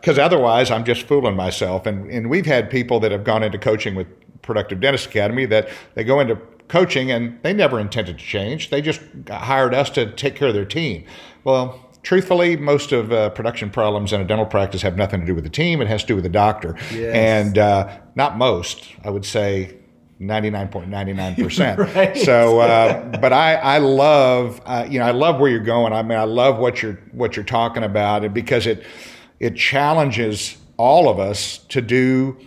because 0.00 0.18
otherwise 0.18 0.70
I'm 0.72 0.84
just 0.84 1.06
fooling 1.06 1.36
myself. 1.36 1.86
And 1.86 2.10
and 2.10 2.28
we've 2.28 2.46
had 2.46 2.68
people 2.68 2.98
that 3.00 3.12
have 3.12 3.22
gone 3.22 3.44
into 3.44 3.58
coaching 3.58 3.94
with 3.94 4.08
Productive 4.42 4.80
Dentist 4.80 5.06
Academy 5.06 5.46
that 5.46 5.68
they 5.94 6.02
go 6.02 6.18
into 6.18 6.36
coaching 6.66 7.10
and 7.12 7.38
they 7.44 7.52
never 7.52 7.78
intended 7.78 8.18
to 8.18 8.24
change. 8.24 8.70
They 8.70 8.82
just 8.82 9.00
hired 9.30 9.72
us 9.72 9.88
to 9.90 10.10
take 10.12 10.34
care 10.34 10.48
of 10.48 10.54
their 10.54 10.64
team. 10.66 11.04
Well. 11.44 11.86
Truthfully, 12.02 12.56
most 12.56 12.92
of 12.92 13.12
uh, 13.12 13.30
production 13.30 13.70
problems 13.70 14.12
in 14.12 14.20
a 14.20 14.24
dental 14.24 14.46
practice 14.46 14.82
have 14.82 14.96
nothing 14.96 15.20
to 15.20 15.26
do 15.26 15.34
with 15.34 15.44
the 15.44 15.50
team. 15.50 15.82
It 15.82 15.88
has 15.88 16.02
to 16.02 16.08
do 16.08 16.14
with 16.14 16.24
the 16.24 16.30
doctor. 16.30 16.76
Yes. 16.92 17.14
And 17.14 17.58
uh, 17.58 17.98
not 18.14 18.38
most, 18.38 18.88
I 19.04 19.10
would 19.10 19.24
say 19.24 19.76
99.99%. 20.20 21.94
Right. 21.94 22.16
So, 22.16 22.60
uh, 22.60 23.18
but 23.18 23.32
I, 23.32 23.54
I 23.54 23.78
love, 23.78 24.60
uh, 24.64 24.86
you 24.88 24.98
know, 24.98 25.06
I 25.06 25.10
love 25.10 25.40
where 25.40 25.50
you're 25.50 25.60
going. 25.60 25.92
I 25.92 26.02
mean, 26.02 26.18
I 26.18 26.24
love 26.24 26.58
what 26.58 26.82
you're, 26.82 27.00
what 27.12 27.36
you're 27.36 27.44
talking 27.44 27.82
about 27.82 28.32
because 28.32 28.66
it, 28.66 28.84
it 29.38 29.56
challenges 29.56 30.56
all 30.76 31.08
of 31.08 31.18
us 31.18 31.58
to 31.68 31.80
do 31.80 32.38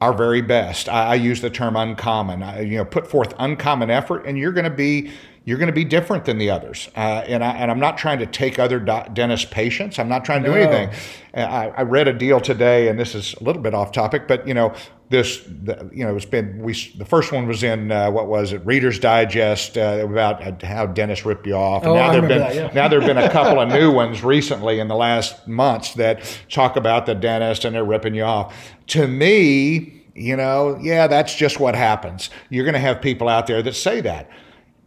our 0.00 0.12
very 0.14 0.40
best. 0.40 0.88
I, 0.88 1.08
I 1.08 1.14
use 1.16 1.40
the 1.40 1.50
term 1.50 1.76
uncommon. 1.76 2.42
I, 2.42 2.60
you 2.62 2.76
know, 2.78 2.84
put 2.84 3.06
forth 3.06 3.34
uncommon 3.38 3.90
effort, 3.90 4.24
and 4.26 4.38
you're 4.38 4.52
going 4.52 4.64
to 4.64 4.70
be 4.70 5.10
you're 5.44 5.58
going 5.58 5.68
to 5.68 5.72
be 5.72 5.84
different 5.84 6.26
than 6.26 6.36
the 6.38 6.50
others. 6.50 6.88
Uh, 6.94 7.00
and 7.26 7.42
I, 7.42 7.52
and 7.52 7.70
I'm 7.70 7.80
not 7.80 7.96
trying 7.96 8.18
to 8.18 8.26
take 8.26 8.58
other 8.58 8.78
do- 8.78 9.02
dentist 9.14 9.50
patients. 9.50 9.98
I'm 9.98 10.08
not 10.08 10.24
trying 10.24 10.42
to 10.42 10.48
do 10.50 10.54
No. 10.54 10.60
anything. 10.60 10.90
Uh, 11.34 11.40
I, 11.40 11.66
I 11.78 11.82
read 11.82 12.08
a 12.08 12.12
deal 12.12 12.40
today, 12.40 12.88
and 12.88 12.98
this 13.00 13.14
is 13.14 13.34
a 13.40 13.44
little 13.44 13.62
bit 13.62 13.72
off 13.74 13.90
topic, 13.90 14.28
but 14.28 14.46
you 14.46 14.52
know, 14.54 14.74
this 15.08 15.38
the, 15.64 15.90
you 15.92 16.04
know, 16.04 16.14
it's 16.14 16.24
been 16.24 16.58
we 16.62 16.72
the 16.96 17.04
first 17.04 17.32
one 17.32 17.48
was 17.48 17.62
in 17.64 17.90
uh, 17.90 18.10
what 18.12 18.28
was 18.28 18.52
it, 18.52 18.64
Reader's 18.64 18.98
Digest 19.00 19.76
uh, 19.76 20.06
about 20.08 20.40
uh, 20.62 20.66
how 20.66 20.86
dentists 20.86 21.24
rip 21.24 21.44
you 21.46 21.54
off. 21.54 21.82
And 21.82 21.90
Oh, 21.92 21.94
there've 21.94 22.22
remember 22.22 22.28
been 22.28 22.38
that, 22.38 22.54
yeah. 22.54 22.70
now 22.72 22.86
there 22.86 23.00
have 23.00 23.08
been 23.08 23.18
a 23.18 23.28
couple 23.32 23.58
of 23.60 23.68
new 23.70 23.90
ones 23.90 24.22
recently 24.22 24.78
in 24.78 24.86
the 24.86 24.94
last 24.94 25.48
months 25.48 25.94
that 25.94 26.22
talk 26.48 26.76
about 26.76 27.06
the 27.06 27.14
dentist 27.16 27.64
and 27.64 27.74
they're 27.74 27.82
ripping 27.84 28.14
you 28.14 28.22
off. 28.22 28.54
To 28.88 29.08
me, 29.08 30.04
you 30.14 30.36
know, 30.36 30.78
yeah, 30.80 31.06
that's 31.08 31.34
just 31.34 31.58
what 31.58 31.74
happens. 31.74 32.30
You're 32.50 32.64
going 32.64 32.74
to 32.74 32.80
have 32.80 33.00
people 33.00 33.28
out 33.28 33.46
there 33.48 33.62
that 33.62 33.74
say 33.74 34.00
that. 34.02 34.28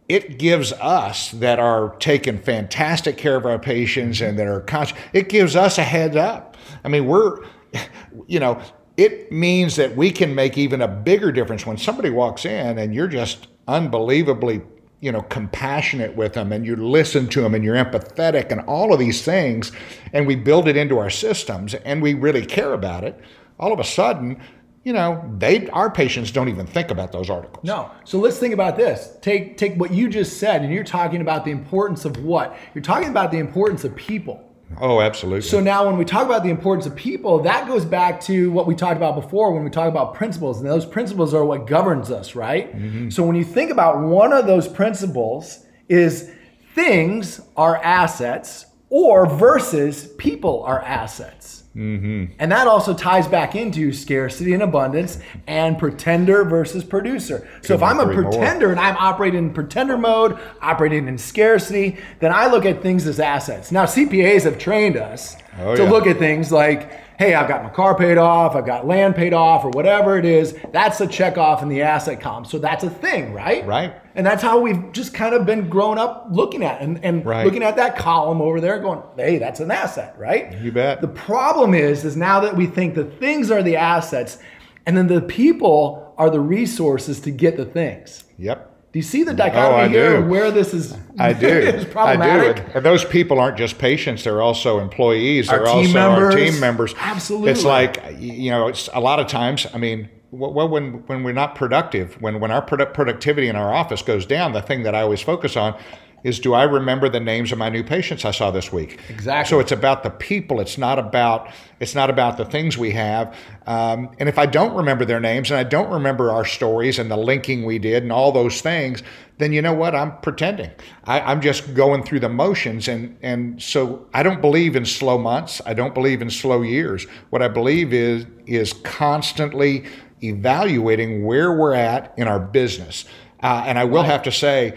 It 0.08 0.38
gives 0.38 0.72
us 0.72 1.30
that 1.32 1.58
are 1.58 1.96
taking 1.96 2.38
fantastic 2.38 3.16
care 3.16 3.36
of 3.36 3.46
our 3.46 3.58
patients 3.58 4.20
and 4.20 4.38
that 4.38 4.46
are 4.46 4.60
conscious, 4.60 4.96
it 5.12 5.28
gives 5.28 5.56
us 5.56 5.78
a 5.78 5.82
heads 5.82 6.16
up. 6.16 6.56
I 6.84 6.88
mean, 6.88 7.06
we're, 7.06 7.44
you 8.26 8.40
know, 8.40 8.60
it 8.96 9.32
means 9.32 9.76
that 9.76 9.96
we 9.96 10.10
can 10.10 10.34
make 10.34 10.56
even 10.56 10.82
a 10.82 10.88
bigger 10.88 11.32
difference 11.32 11.66
when 11.66 11.76
somebody 11.76 12.10
walks 12.10 12.44
in 12.44 12.78
and 12.78 12.94
you're 12.94 13.08
just 13.08 13.48
unbelievably 13.66 14.62
you 15.00 15.12
know 15.12 15.22
compassionate 15.22 16.14
with 16.16 16.32
them 16.34 16.52
and 16.52 16.64
you 16.64 16.76
listen 16.76 17.28
to 17.28 17.40
them 17.42 17.54
and 17.54 17.64
you're 17.64 17.76
empathetic 17.76 18.50
and 18.50 18.60
all 18.62 18.92
of 18.92 18.98
these 18.98 19.22
things 19.22 19.72
and 20.12 20.26
we 20.26 20.34
build 20.36 20.68
it 20.68 20.76
into 20.76 20.98
our 20.98 21.10
systems 21.10 21.74
and 21.74 22.00
we 22.00 22.14
really 22.14 22.44
care 22.44 22.72
about 22.72 23.04
it 23.04 23.20
all 23.58 23.72
of 23.72 23.80
a 23.80 23.84
sudden 23.84 24.40
you 24.84 24.92
know 24.92 25.28
they 25.38 25.68
our 25.70 25.90
patients 25.90 26.30
don't 26.30 26.48
even 26.48 26.66
think 26.66 26.90
about 26.90 27.10
those 27.10 27.28
articles 27.30 27.64
no 27.64 27.90
so 28.04 28.18
let's 28.18 28.38
think 28.38 28.54
about 28.54 28.76
this 28.76 29.16
take 29.20 29.56
take 29.56 29.74
what 29.76 29.90
you 29.92 30.08
just 30.08 30.38
said 30.38 30.62
and 30.62 30.72
you're 30.72 30.84
talking 30.84 31.20
about 31.20 31.44
the 31.44 31.50
importance 31.50 32.04
of 32.04 32.16
what 32.18 32.56
you're 32.74 32.82
talking 32.82 33.08
about 33.08 33.30
the 33.30 33.38
importance 33.38 33.84
of 33.84 33.94
people 33.96 34.40
Oh, 34.80 35.00
absolutely. 35.00 35.42
So 35.42 35.60
now 35.60 35.86
when 35.86 35.96
we 35.96 36.04
talk 36.04 36.24
about 36.26 36.42
the 36.42 36.50
importance 36.50 36.86
of 36.86 36.96
people, 36.96 37.40
that 37.40 37.68
goes 37.68 37.84
back 37.84 38.20
to 38.22 38.50
what 38.50 38.66
we 38.66 38.74
talked 38.74 38.96
about 38.96 39.14
before 39.14 39.52
when 39.52 39.62
we 39.62 39.70
talk 39.70 39.88
about 39.88 40.14
principles. 40.14 40.60
And 40.60 40.68
those 40.68 40.86
principles 40.86 41.32
are 41.34 41.44
what 41.44 41.66
governs 41.66 42.10
us, 42.10 42.34
right? 42.34 42.74
Mm-hmm. 42.74 43.10
So 43.10 43.24
when 43.24 43.36
you 43.36 43.44
think 43.44 43.70
about 43.70 44.00
one 44.00 44.32
of 44.32 44.46
those 44.46 44.66
principles 44.66 45.64
is 45.88 46.30
things 46.74 47.40
are 47.56 47.76
assets 47.76 48.66
or 48.88 49.26
versus 49.26 50.08
people 50.18 50.62
are 50.64 50.80
assets. 50.80 51.63
Mm-hmm. 51.76 52.34
And 52.38 52.52
that 52.52 52.68
also 52.68 52.94
ties 52.94 53.26
back 53.26 53.56
into 53.56 53.92
scarcity 53.92 54.54
and 54.54 54.62
abundance 54.62 55.18
and 55.48 55.76
pretender 55.76 56.44
versus 56.44 56.84
producer. 56.84 57.48
So 57.62 57.74
Couldn't 57.74 57.76
if 57.76 57.82
I'm 57.82 58.00
a 58.00 58.12
pretender 58.12 58.66
more. 58.66 58.72
and 58.72 58.80
I'm 58.80 58.96
operating 58.96 59.46
in 59.46 59.52
pretender 59.52 59.98
mode, 59.98 60.38
operating 60.62 61.08
in 61.08 61.18
scarcity, 61.18 61.98
then 62.20 62.32
I 62.32 62.46
look 62.46 62.64
at 62.64 62.80
things 62.80 63.08
as 63.08 63.18
assets. 63.18 63.72
Now, 63.72 63.86
CPAs 63.86 64.44
have 64.44 64.58
trained 64.58 64.96
us 64.96 65.36
oh, 65.58 65.74
to 65.74 65.82
yeah. 65.82 65.90
look 65.90 66.06
at 66.06 66.18
things 66.18 66.52
like 66.52 67.03
hey, 67.18 67.34
I've 67.34 67.48
got 67.48 67.62
my 67.62 67.70
car 67.70 67.96
paid 67.96 68.18
off, 68.18 68.54
I've 68.54 68.66
got 68.66 68.86
land 68.86 69.14
paid 69.14 69.32
off, 69.32 69.64
or 69.64 69.70
whatever 69.70 70.18
it 70.18 70.24
is, 70.24 70.56
that's 70.72 71.00
a 71.00 71.06
check 71.06 71.38
off 71.38 71.62
in 71.62 71.68
the 71.68 71.82
asset 71.82 72.20
column. 72.20 72.44
So 72.44 72.58
that's 72.58 72.84
a 72.84 72.90
thing, 72.90 73.32
right? 73.32 73.66
Right. 73.66 73.94
And 74.14 74.26
that's 74.26 74.42
how 74.42 74.60
we've 74.60 74.92
just 74.92 75.14
kind 75.14 75.34
of 75.34 75.46
been 75.46 75.68
grown 75.68 75.98
up 75.98 76.26
looking 76.30 76.62
at 76.62 76.80
and, 76.80 77.04
and 77.04 77.24
right. 77.24 77.44
looking 77.44 77.62
at 77.62 77.76
that 77.76 77.96
column 77.96 78.40
over 78.40 78.60
there 78.60 78.78
going, 78.78 79.02
hey, 79.16 79.38
that's 79.38 79.60
an 79.60 79.70
asset, 79.70 80.14
right? 80.18 80.56
You 80.60 80.72
bet. 80.72 81.00
The 81.00 81.08
problem 81.08 81.74
is, 81.74 82.04
is 82.04 82.16
now 82.16 82.40
that 82.40 82.56
we 82.56 82.66
think 82.66 82.94
the 82.94 83.04
things 83.04 83.50
are 83.50 83.62
the 83.62 83.76
assets 83.76 84.38
and 84.86 84.96
then 84.96 85.06
the 85.06 85.22
people 85.22 86.14
are 86.16 86.30
the 86.30 86.40
resources 86.40 87.20
to 87.20 87.30
get 87.30 87.56
the 87.56 87.64
things. 87.64 88.24
Yep. 88.38 88.73
Do 88.94 89.00
you 89.00 89.02
see 89.02 89.24
the 89.24 89.32
oh, 89.32 89.34
dichotomy 89.34 89.82
oh, 89.82 89.88
here 89.88 90.20
do. 90.20 90.28
where 90.28 90.52
this 90.52 90.72
is? 90.72 90.96
I 91.18 91.32
do. 91.32 91.48
is 91.48 91.84
problematic? 91.84 92.62
I 92.62 92.66
do. 92.66 92.72
And 92.76 92.86
those 92.86 93.04
people 93.04 93.40
aren't 93.40 93.58
just 93.58 93.76
patients; 93.76 94.22
they're 94.22 94.40
also 94.40 94.78
employees. 94.78 95.48
They're 95.48 95.66
also 95.66 95.92
members. 95.92 96.32
our 96.32 96.40
team 96.40 96.60
members. 96.60 96.94
Absolutely. 96.96 97.50
It's 97.50 97.64
like 97.64 98.00
you 98.20 98.52
know, 98.52 98.68
it's 98.68 98.88
a 98.94 99.00
lot 99.00 99.18
of 99.18 99.26
times. 99.26 99.66
I 99.74 99.78
mean, 99.78 100.08
well, 100.30 100.68
when 100.68 101.04
when 101.08 101.24
we're 101.24 101.32
not 101.32 101.56
productive, 101.56 102.22
when 102.22 102.38
when 102.38 102.52
our 102.52 102.62
productivity 102.62 103.48
in 103.48 103.56
our 103.56 103.74
office 103.74 104.00
goes 104.00 104.26
down, 104.26 104.52
the 104.52 104.62
thing 104.62 104.84
that 104.84 104.94
I 104.94 105.00
always 105.00 105.20
focus 105.20 105.56
on 105.56 105.76
is 106.24 106.40
do 106.40 106.54
I 106.54 106.62
remember 106.64 107.10
the 107.10 107.20
names 107.20 107.52
of 107.52 107.58
my 107.58 107.68
new 107.68 107.84
patients 107.84 108.24
I 108.24 108.30
saw 108.30 108.50
this 108.50 108.72
week? 108.72 108.98
Exactly. 109.10 109.50
So 109.50 109.60
it's 109.60 109.72
about 109.72 110.02
the 110.02 110.10
people. 110.10 110.58
It's 110.58 110.78
not 110.78 110.98
about 110.98 111.52
it's 111.80 111.94
not 111.94 112.08
about 112.08 112.38
the 112.38 112.46
things 112.46 112.78
we 112.78 112.92
have. 112.92 113.36
Um, 113.66 114.10
and 114.18 114.28
if 114.28 114.38
I 114.38 114.46
don't 114.46 114.74
remember 114.74 115.04
their 115.04 115.20
names 115.20 115.50
and 115.50 115.58
I 115.58 115.64
don't 115.64 115.90
remember 115.90 116.30
our 116.30 116.46
stories 116.46 116.98
and 116.98 117.10
the 117.10 117.16
linking 117.16 117.64
we 117.64 117.78
did 117.78 118.02
and 118.02 118.10
all 118.10 118.32
those 118.32 118.62
things, 118.62 119.02
then 119.36 119.52
you 119.52 119.60
know 119.60 119.74
what? 119.74 119.94
I'm 119.94 120.16
pretending. 120.18 120.70
I, 121.04 121.30
am 121.30 121.42
just 121.42 121.74
going 121.74 122.02
through 122.04 122.20
the 122.20 122.30
motions. 122.30 122.88
And 122.88 123.18
and 123.22 123.62
so 123.62 124.08
I 124.14 124.22
don't 124.22 124.40
believe 124.40 124.76
in 124.76 124.86
slow 124.86 125.18
months. 125.18 125.60
I 125.66 125.74
don't 125.74 125.92
believe 125.92 126.22
in 126.22 126.30
slow 126.30 126.62
years. 126.62 127.06
What 127.30 127.42
I 127.42 127.48
believe 127.48 127.92
is 127.92 128.26
is 128.46 128.72
constantly 128.82 129.84
evaluating 130.22 131.26
where 131.26 131.52
we're 131.52 131.74
at 131.74 132.14
in 132.16 132.28
our 132.28 132.40
business. 132.40 133.04
Uh, 133.42 133.62
and 133.66 133.78
I 133.78 133.84
will 133.84 133.96
right. 134.02 134.06
have 134.06 134.22
to 134.22 134.32
say, 134.32 134.74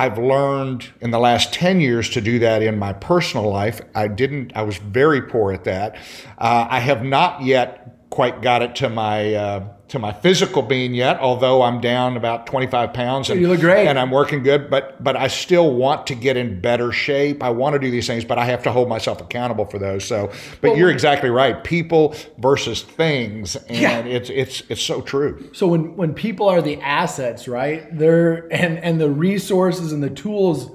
I've 0.00 0.16
learned 0.16 0.88
in 1.02 1.10
the 1.10 1.18
last 1.18 1.52
10 1.52 1.78
years 1.78 2.08
to 2.10 2.22
do 2.22 2.38
that 2.38 2.62
in 2.62 2.78
my 2.78 2.94
personal 2.94 3.50
life. 3.50 3.82
I 3.94 4.08
didn't, 4.08 4.50
I 4.56 4.62
was 4.62 4.78
very 4.78 5.20
poor 5.20 5.52
at 5.52 5.64
that. 5.64 5.96
Uh, 6.38 6.66
I 6.70 6.80
have 6.80 7.04
not 7.04 7.42
yet 7.42 7.99
quite 8.10 8.42
got 8.42 8.60
it 8.60 8.74
to 8.76 8.88
my 8.88 9.34
uh, 9.34 9.68
to 9.88 9.98
my 9.98 10.12
physical 10.12 10.62
being 10.62 10.94
yet, 10.94 11.18
although 11.18 11.62
I'm 11.62 11.80
down 11.80 12.16
about 12.16 12.46
25 12.46 12.92
pounds 12.92 13.28
and 13.28 13.40
you 13.40 13.48
look 13.48 13.60
great 13.60 13.88
and 13.88 13.98
I'm 13.98 14.10
working 14.10 14.42
good. 14.42 14.68
But 14.68 15.02
but 15.02 15.16
I 15.16 15.28
still 15.28 15.72
want 15.72 16.08
to 16.08 16.14
get 16.14 16.36
in 16.36 16.60
better 16.60 16.92
shape. 16.92 17.42
I 17.42 17.50
want 17.50 17.74
to 17.74 17.78
do 17.78 17.90
these 17.90 18.06
things, 18.06 18.24
but 18.24 18.38
I 18.38 18.44
have 18.46 18.62
to 18.64 18.72
hold 18.72 18.88
myself 18.88 19.20
accountable 19.20 19.64
for 19.64 19.78
those. 19.78 20.04
So, 20.04 20.32
but 20.60 20.70
well, 20.70 20.78
you're 20.78 20.90
exactly 20.90 21.30
right. 21.30 21.62
People 21.62 22.14
versus 22.38 22.82
things, 22.82 23.56
and 23.56 23.78
yeah. 23.80 24.00
it's 24.00 24.28
it's 24.30 24.62
it's 24.68 24.82
so 24.82 25.00
true. 25.00 25.48
So 25.52 25.68
when 25.68 25.96
when 25.96 26.12
people 26.12 26.48
are 26.48 26.60
the 26.60 26.80
assets, 26.80 27.46
right? 27.48 27.96
They're 27.96 28.52
and 28.52 28.78
and 28.78 29.00
the 29.00 29.10
resources 29.10 29.92
and 29.92 30.02
the 30.02 30.10
tools 30.10 30.70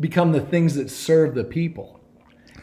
become 0.00 0.32
the 0.32 0.40
things 0.40 0.74
that 0.76 0.90
serve 0.90 1.34
the 1.34 1.44
people, 1.44 2.00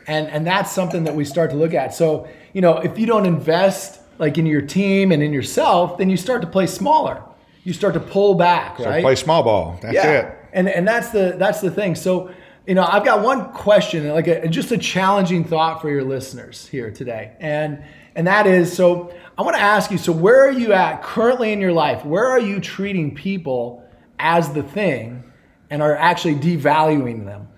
and 0.07 0.27
and 0.27 0.45
that's 0.47 0.71
something 0.71 1.03
that 1.03 1.15
we 1.15 1.25
start 1.25 1.51
to 1.51 1.55
look 1.55 1.73
at. 1.73 1.93
So 1.93 2.27
you 2.53 2.61
know, 2.61 2.77
if 2.77 2.97
you 2.97 3.05
don't 3.05 3.25
invest 3.25 4.01
like 4.17 4.37
in 4.37 4.45
your 4.45 4.61
team 4.61 5.11
and 5.11 5.21
in 5.21 5.33
yourself, 5.33 5.97
then 5.97 6.09
you 6.09 6.17
start 6.17 6.41
to 6.41 6.47
play 6.47 6.67
smaller. 6.67 7.23
You 7.63 7.73
start 7.73 7.93
to 7.95 7.99
pull 7.99 8.35
back, 8.35 8.79
right? 8.79 9.01
play 9.01 9.15
small 9.15 9.43
ball. 9.43 9.79
That's 9.81 9.95
yeah. 9.95 10.11
it. 10.11 10.37
And 10.53 10.69
and 10.69 10.87
that's 10.87 11.09
the 11.09 11.35
that's 11.37 11.61
the 11.61 11.71
thing. 11.71 11.95
So 11.95 12.31
you 12.67 12.73
know, 12.73 12.83
I've 12.83 13.05
got 13.05 13.21
one 13.21 13.51
question, 13.53 14.07
like 14.09 14.27
a, 14.27 14.47
just 14.47 14.71
a 14.71 14.77
challenging 14.77 15.43
thought 15.43 15.81
for 15.81 15.89
your 15.89 16.03
listeners 16.03 16.67
here 16.67 16.89
today, 16.89 17.33
and 17.39 17.83
and 18.15 18.27
that 18.27 18.47
is 18.47 18.73
so. 18.73 19.13
I 19.37 19.41
want 19.41 19.55
to 19.57 19.61
ask 19.61 19.91
you. 19.91 19.97
So, 19.97 20.11
where 20.11 20.47
are 20.47 20.51
you 20.51 20.73
at 20.73 21.03
currently 21.03 21.51
in 21.51 21.59
your 21.59 21.73
life? 21.73 22.05
Where 22.05 22.25
are 22.25 22.39
you 22.39 22.59
treating 22.59 23.13
people 23.13 23.83
as 24.17 24.51
the 24.53 24.63
thing, 24.63 25.23
and 25.69 25.81
are 25.81 25.95
actually 25.95 26.35
devaluing 26.35 27.25
them? 27.25 27.49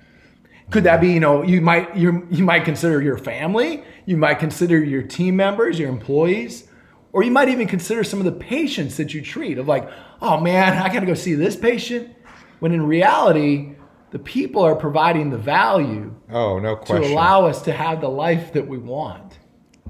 Could 0.69 0.83
that 0.83 1.00
be, 1.00 1.13
you 1.13 1.19
know, 1.19 1.43
you 1.43 1.62
might 1.62 1.95
you 1.95 2.27
you 2.29 2.43
might 2.43 2.65
consider 2.65 3.01
your 3.01 3.17
family, 3.17 3.83
you 4.05 4.17
might 4.17 4.39
consider 4.39 4.83
your 4.83 5.01
team 5.01 5.38
members, 5.38 5.79
your 5.79 5.89
employees, 5.89 6.67
or 7.13 7.24
you 7.24 7.31
might 7.31 7.47
even 7.50 7.67
consider 7.67 8.03
some 8.03 8.19
of 8.19 8.25
the 8.25 8.33
patients 8.33 8.97
that 8.97 9.13
you 9.13 9.21
treat 9.21 9.57
of 9.57 9.67
like, 9.67 9.89
oh 10.21 10.39
man, 10.39 10.74
I 10.74 10.91
got 10.93 11.00
to 11.00 11.05
go 11.05 11.13
see 11.13 11.36
this 11.36 11.55
patient. 11.55 12.13
When 12.59 12.74
in 12.74 12.86
reality, 12.86 13.75
the 14.12 14.19
people 14.19 14.62
are 14.63 14.75
providing 14.75 15.29
the 15.29 15.38
value. 15.38 16.13
Oh, 16.29 16.59
no 16.59 16.75
question. 16.75 17.01
To 17.01 17.13
allow 17.13 17.45
us 17.45 17.62
to 17.63 17.71
have 17.71 18.01
the 18.01 18.09
life 18.09 18.53
that 18.53 18.67
we 18.67 18.77
want. 18.77 19.38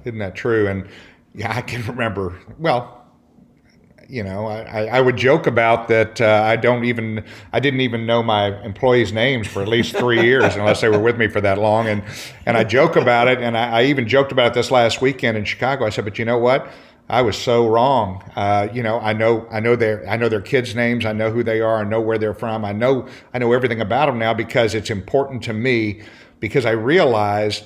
Isn't 0.03 0.19
that 0.19 0.35
true? 0.35 0.67
And 0.67 0.87
yeah, 1.33 1.55
I 1.55 1.61
can 1.61 1.85
remember. 1.85 2.37
Well, 2.59 2.96
you 4.09 4.23
know, 4.23 4.47
I, 4.47 4.85
I 4.85 5.01
would 5.01 5.17
joke 5.17 5.47
about 5.47 5.89
that. 5.89 6.21
Uh, 6.21 6.41
I 6.43 6.55
don't 6.55 6.85
even, 6.85 7.25
I 7.51 7.59
didn't 7.59 7.81
even 7.81 8.05
know 8.05 8.23
my 8.23 8.61
employees' 8.63 9.11
names 9.11 9.47
for 9.47 9.61
at 9.61 9.67
least 9.67 9.95
three 9.97 10.21
years, 10.21 10.55
unless 10.55 10.79
they 10.81 10.87
were 10.87 10.99
with 10.99 11.17
me 11.17 11.27
for 11.27 11.41
that 11.41 11.57
long. 11.57 11.87
And 11.87 12.03
and 12.45 12.55
I 12.55 12.63
joke 12.63 12.95
about 12.95 13.27
it, 13.27 13.39
and 13.39 13.57
I, 13.57 13.81
I, 13.81 13.83
even 13.85 14.07
joked 14.07 14.31
about 14.31 14.47
it 14.47 14.53
this 14.53 14.71
last 14.71 15.01
weekend 15.01 15.37
in 15.37 15.43
Chicago. 15.43 15.85
I 15.85 15.89
said, 15.89 16.05
but 16.05 16.17
you 16.17 16.23
know 16.23 16.37
what? 16.37 16.69
I 17.09 17.21
was 17.21 17.37
so 17.37 17.67
wrong. 17.67 18.23
Uh, 18.35 18.69
you 18.73 18.81
know, 18.81 18.99
I 18.99 19.13
know, 19.13 19.45
I 19.51 19.59
know 19.59 19.75
their, 19.75 20.07
I 20.09 20.15
know 20.15 20.29
their 20.29 20.41
kids' 20.41 20.73
names. 20.75 21.05
I 21.05 21.13
know 21.13 21.29
who 21.29 21.43
they 21.43 21.59
are. 21.59 21.77
I 21.79 21.83
know 21.83 22.01
where 22.01 22.17
they're 22.17 22.33
from. 22.33 22.63
I 22.63 22.71
know, 22.71 23.07
I 23.33 23.39
know 23.39 23.51
everything 23.53 23.81
about 23.81 24.07
them 24.07 24.19
now 24.19 24.33
because 24.33 24.73
it's 24.73 24.89
important 24.89 25.43
to 25.43 25.53
me. 25.53 26.01
Because 26.39 26.65
I 26.65 26.71
realize. 26.71 27.63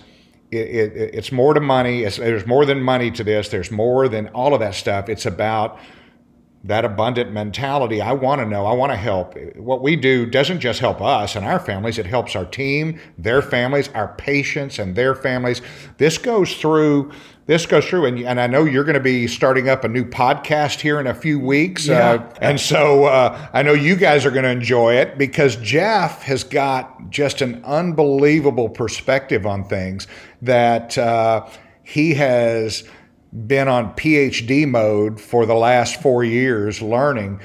It, 0.52 0.68
it, 0.68 1.16
it's 1.16 1.32
more 1.32 1.54
to 1.54 1.62
money. 1.62 2.04
It's, 2.04 2.18
there's 2.18 2.46
more 2.46 2.66
than 2.66 2.82
money 2.82 3.10
to 3.12 3.24
this. 3.24 3.48
There's 3.48 3.72
more 3.72 4.10
than 4.10 4.28
all 4.30 4.54
of 4.54 4.60
that 4.60 4.76
stuff. 4.76 5.08
It's 5.08 5.26
about 5.26 5.80
that 6.64 6.86
abundant 6.86 7.32
mentality. 7.32 8.02
I 8.02 8.12
want 8.12 8.40
to 8.40 8.46
know, 8.46 8.66
I 8.66 8.74
want 8.74 8.92
to 8.92 8.96
help. 8.96 9.36
What 9.56 9.82
we 9.82 9.96
do 9.96 10.28
doesn't 10.28 10.60
just 10.60 10.80
help 10.80 11.02
us 11.02 11.36
and 11.36 11.44
our 11.44 11.60
families, 11.60 11.98
it 11.98 12.06
helps 12.06 12.36
our 12.36 12.46
team, 12.46 13.00
their 13.18 13.42
families, 13.42 13.90
our 13.90 14.10
patients 14.16 14.78
and 14.78 14.96
their 14.96 15.16
families. 15.16 15.62
This 15.98 16.18
goes 16.18 16.56
through 16.56 17.12
this 17.48 17.66
goes 17.66 17.86
through 17.86 18.06
and, 18.06 18.20
and 18.20 18.40
I 18.40 18.48
know 18.48 18.64
you're 18.64 18.84
going 18.84 18.94
to 18.94 19.00
be 19.00 19.28
starting 19.28 19.68
up 19.68 19.84
a 19.84 19.88
new 19.88 20.06
podcast 20.06 20.80
here 20.80 21.00
in 21.00 21.08
a 21.08 21.14
few 21.14 21.40
weeks. 21.40 21.88
Yeah. 21.88 22.12
Uh, 22.12 22.34
and 22.40 22.60
so 22.60 23.06
uh, 23.06 23.50
I 23.52 23.64
know 23.64 23.74
you 23.74 23.96
guys 23.96 24.26
are 24.26 24.32
going 24.32 24.44
to 24.44 24.52
enjoy 24.52 24.94
it 24.94 25.18
because 25.18 25.56
Jeff 25.58 26.22
has 26.22 26.44
got 26.44 27.10
just 27.10 27.42
an 27.42 27.62
unbelievable 27.66 28.70
perspective 28.70 29.46
on 29.48 29.64
things 29.66 30.08
that 30.44 30.98
uh, 30.98 31.50
he 31.84 32.14
has– 32.14 32.84
been 33.48 33.68
on 33.68 33.94
PhD 33.94 34.68
mode 34.68 35.20
for 35.20 35.46
the 35.46 35.54
last 35.54 36.02
four 36.02 36.24
years 36.24 36.82
learning. 36.82 37.40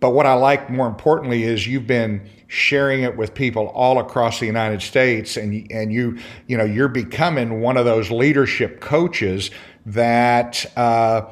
But 0.00 0.10
what 0.10 0.26
I 0.26 0.34
like 0.34 0.70
more 0.70 0.86
importantly 0.86 1.42
is 1.42 1.66
you've 1.66 1.88
been 1.88 2.28
sharing 2.46 3.02
it 3.02 3.16
with 3.16 3.34
people 3.34 3.66
all 3.68 3.98
across 3.98 4.38
the 4.38 4.46
United 4.46 4.80
States, 4.80 5.36
and 5.36 5.66
and 5.72 5.92
you 5.92 6.18
you 6.46 6.56
know 6.56 6.64
you're 6.64 6.88
becoming 6.88 7.60
one 7.60 7.76
of 7.76 7.84
those 7.84 8.10
leadership 8.10 8.80
coaches 8.80 9.50
that 9.86 10.64
uh, 10.76 11.22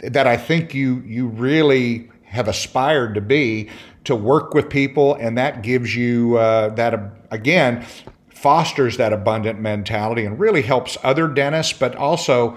that 0.00 0.26
I 0.26 0.36
think 0.36 0.74
you 0.74 1.02
you 1.06 1.28
really 1.28 2.10
have 2.24 2.48
aspired 2.48 3.14
to 3.14 3.22
be 3.22 3.70
to 4.04 4.14
work 4.14 4.52
with 4.52 4.68
people, 4.68 5.14
and 5.14 5.38
that 5.38 5.62
gives 5.62 5.96
you 5.96 6.36
uh, 6.36 6.68
that 6.74 7.12
again 7.30 7.84
fosters 8.28 8.98
that 8.98 9.14
abundant 9.14 9.58
mentality 9.58 10.26
and 10.26 10.38
really 10.38 10.60
helps 10.60 10.98
other 11.02 11.26
dentists, 11.26 11.72
but 11.72 11.96
also 11.96 12.56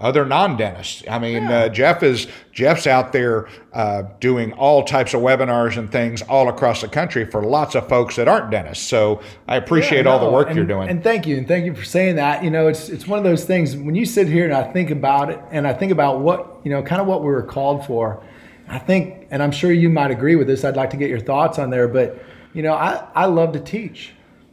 other 0.00 0.24
non-dentists. 0.24 1.04
I 1.08 1.18
mean, 1.18 1.44
yeah. 1.44 1.58
uh, 1.58 1.68
Jeff 1.68 2.02
is 2.02 2.26
Jeff's 2.52 2.86
out 2.86 3.12
there 3.12 3.48
uh, 3.72 4.04
doing 4.18 4.52
all 4.54 4.82
types 4.82 5.14
of 5.14 5.20
webinars 5.20 5.76
and 5.76 5.92
things 5.92 6.22
all 6.22 6.48
across 6.48 6.80
the 6.80 6.88
country 6.88 7.24
for 7.24 7.42
lots 7.42 7.74
of 7.74 7.88
folks 7.88 8.16
that 8.16 8.26
aren't 8.26 8.50
dentists. 8.50 8.86
So 8.86 9.20
I 9.46 9.56
appreciate 9.56 9.98
yeah, 9.98 10.02
no, 10.04 10.10
all 10.12 10.18
the 10.18 10.30
work 10.30 10.48
and, 10.48 10.56
you're 10.56 10.66
doing. 10.66 10.88
And 10.88 11.04
thank 11.04 11.26
you, 11.26 11.36
and 11.36 11.46
thank 11.46 11.66
you 11.66 11.74
for 11.74 11.84
saying 11.84 12.16
that. 12.16 12.42
You 12.42 12.50
know, 12.50 12.66
it's 12.66 12.88
it's 12.88 13.06
one 13.06 13.18
of 13.18 13.24
those 13.24 13.44
things 13.44 13.76
when 13.76 13.94
you 13.94 14.06
sit 14.06 14.26
here 14.26 14.44
and 14.44 14.54
I 14.54 14.72
think 14.72 14.90
about 14.90 15.30
it, 15.30 15.38
and 15.50 15.66
I 15.66 15.74
think 15.74 15.92
about 15.92 16.20
what 16.20 16.60
you 16.64 16.70
know, 16.70 16.82
kind 16.82 17.00
of 17.00 17.06
what 17.06 17.20
we 17.20 17.26
were 17.26 17.42
called 17.42 17.86
for. 17.86 18.22
I 18.68 18.78
think, 18.78 19.26
and 19.30 19.42
I'm 19.42 19.50
sure 19.50 19.72
you 19.72 19.90
might 19.90 20.10
agree 20.10 20.36
with 20.36 20.46
this. 20.46 20.64
I'd 20.64 20.76
like 20.76 20.90
to 20.90 20.96
get 20.96 21.10
your 21.10 21.20
thoughts 21.20 21.58
on 21.58 21.70
there, 21.70 21.88
but 21.88 22.22
you 22.54 22.62
know, 22.62 22.72
I 22.72 23.06
I 23.14 23.26
love 23.26 23.52
to 23.52 23.60
teach. 23.60 24.12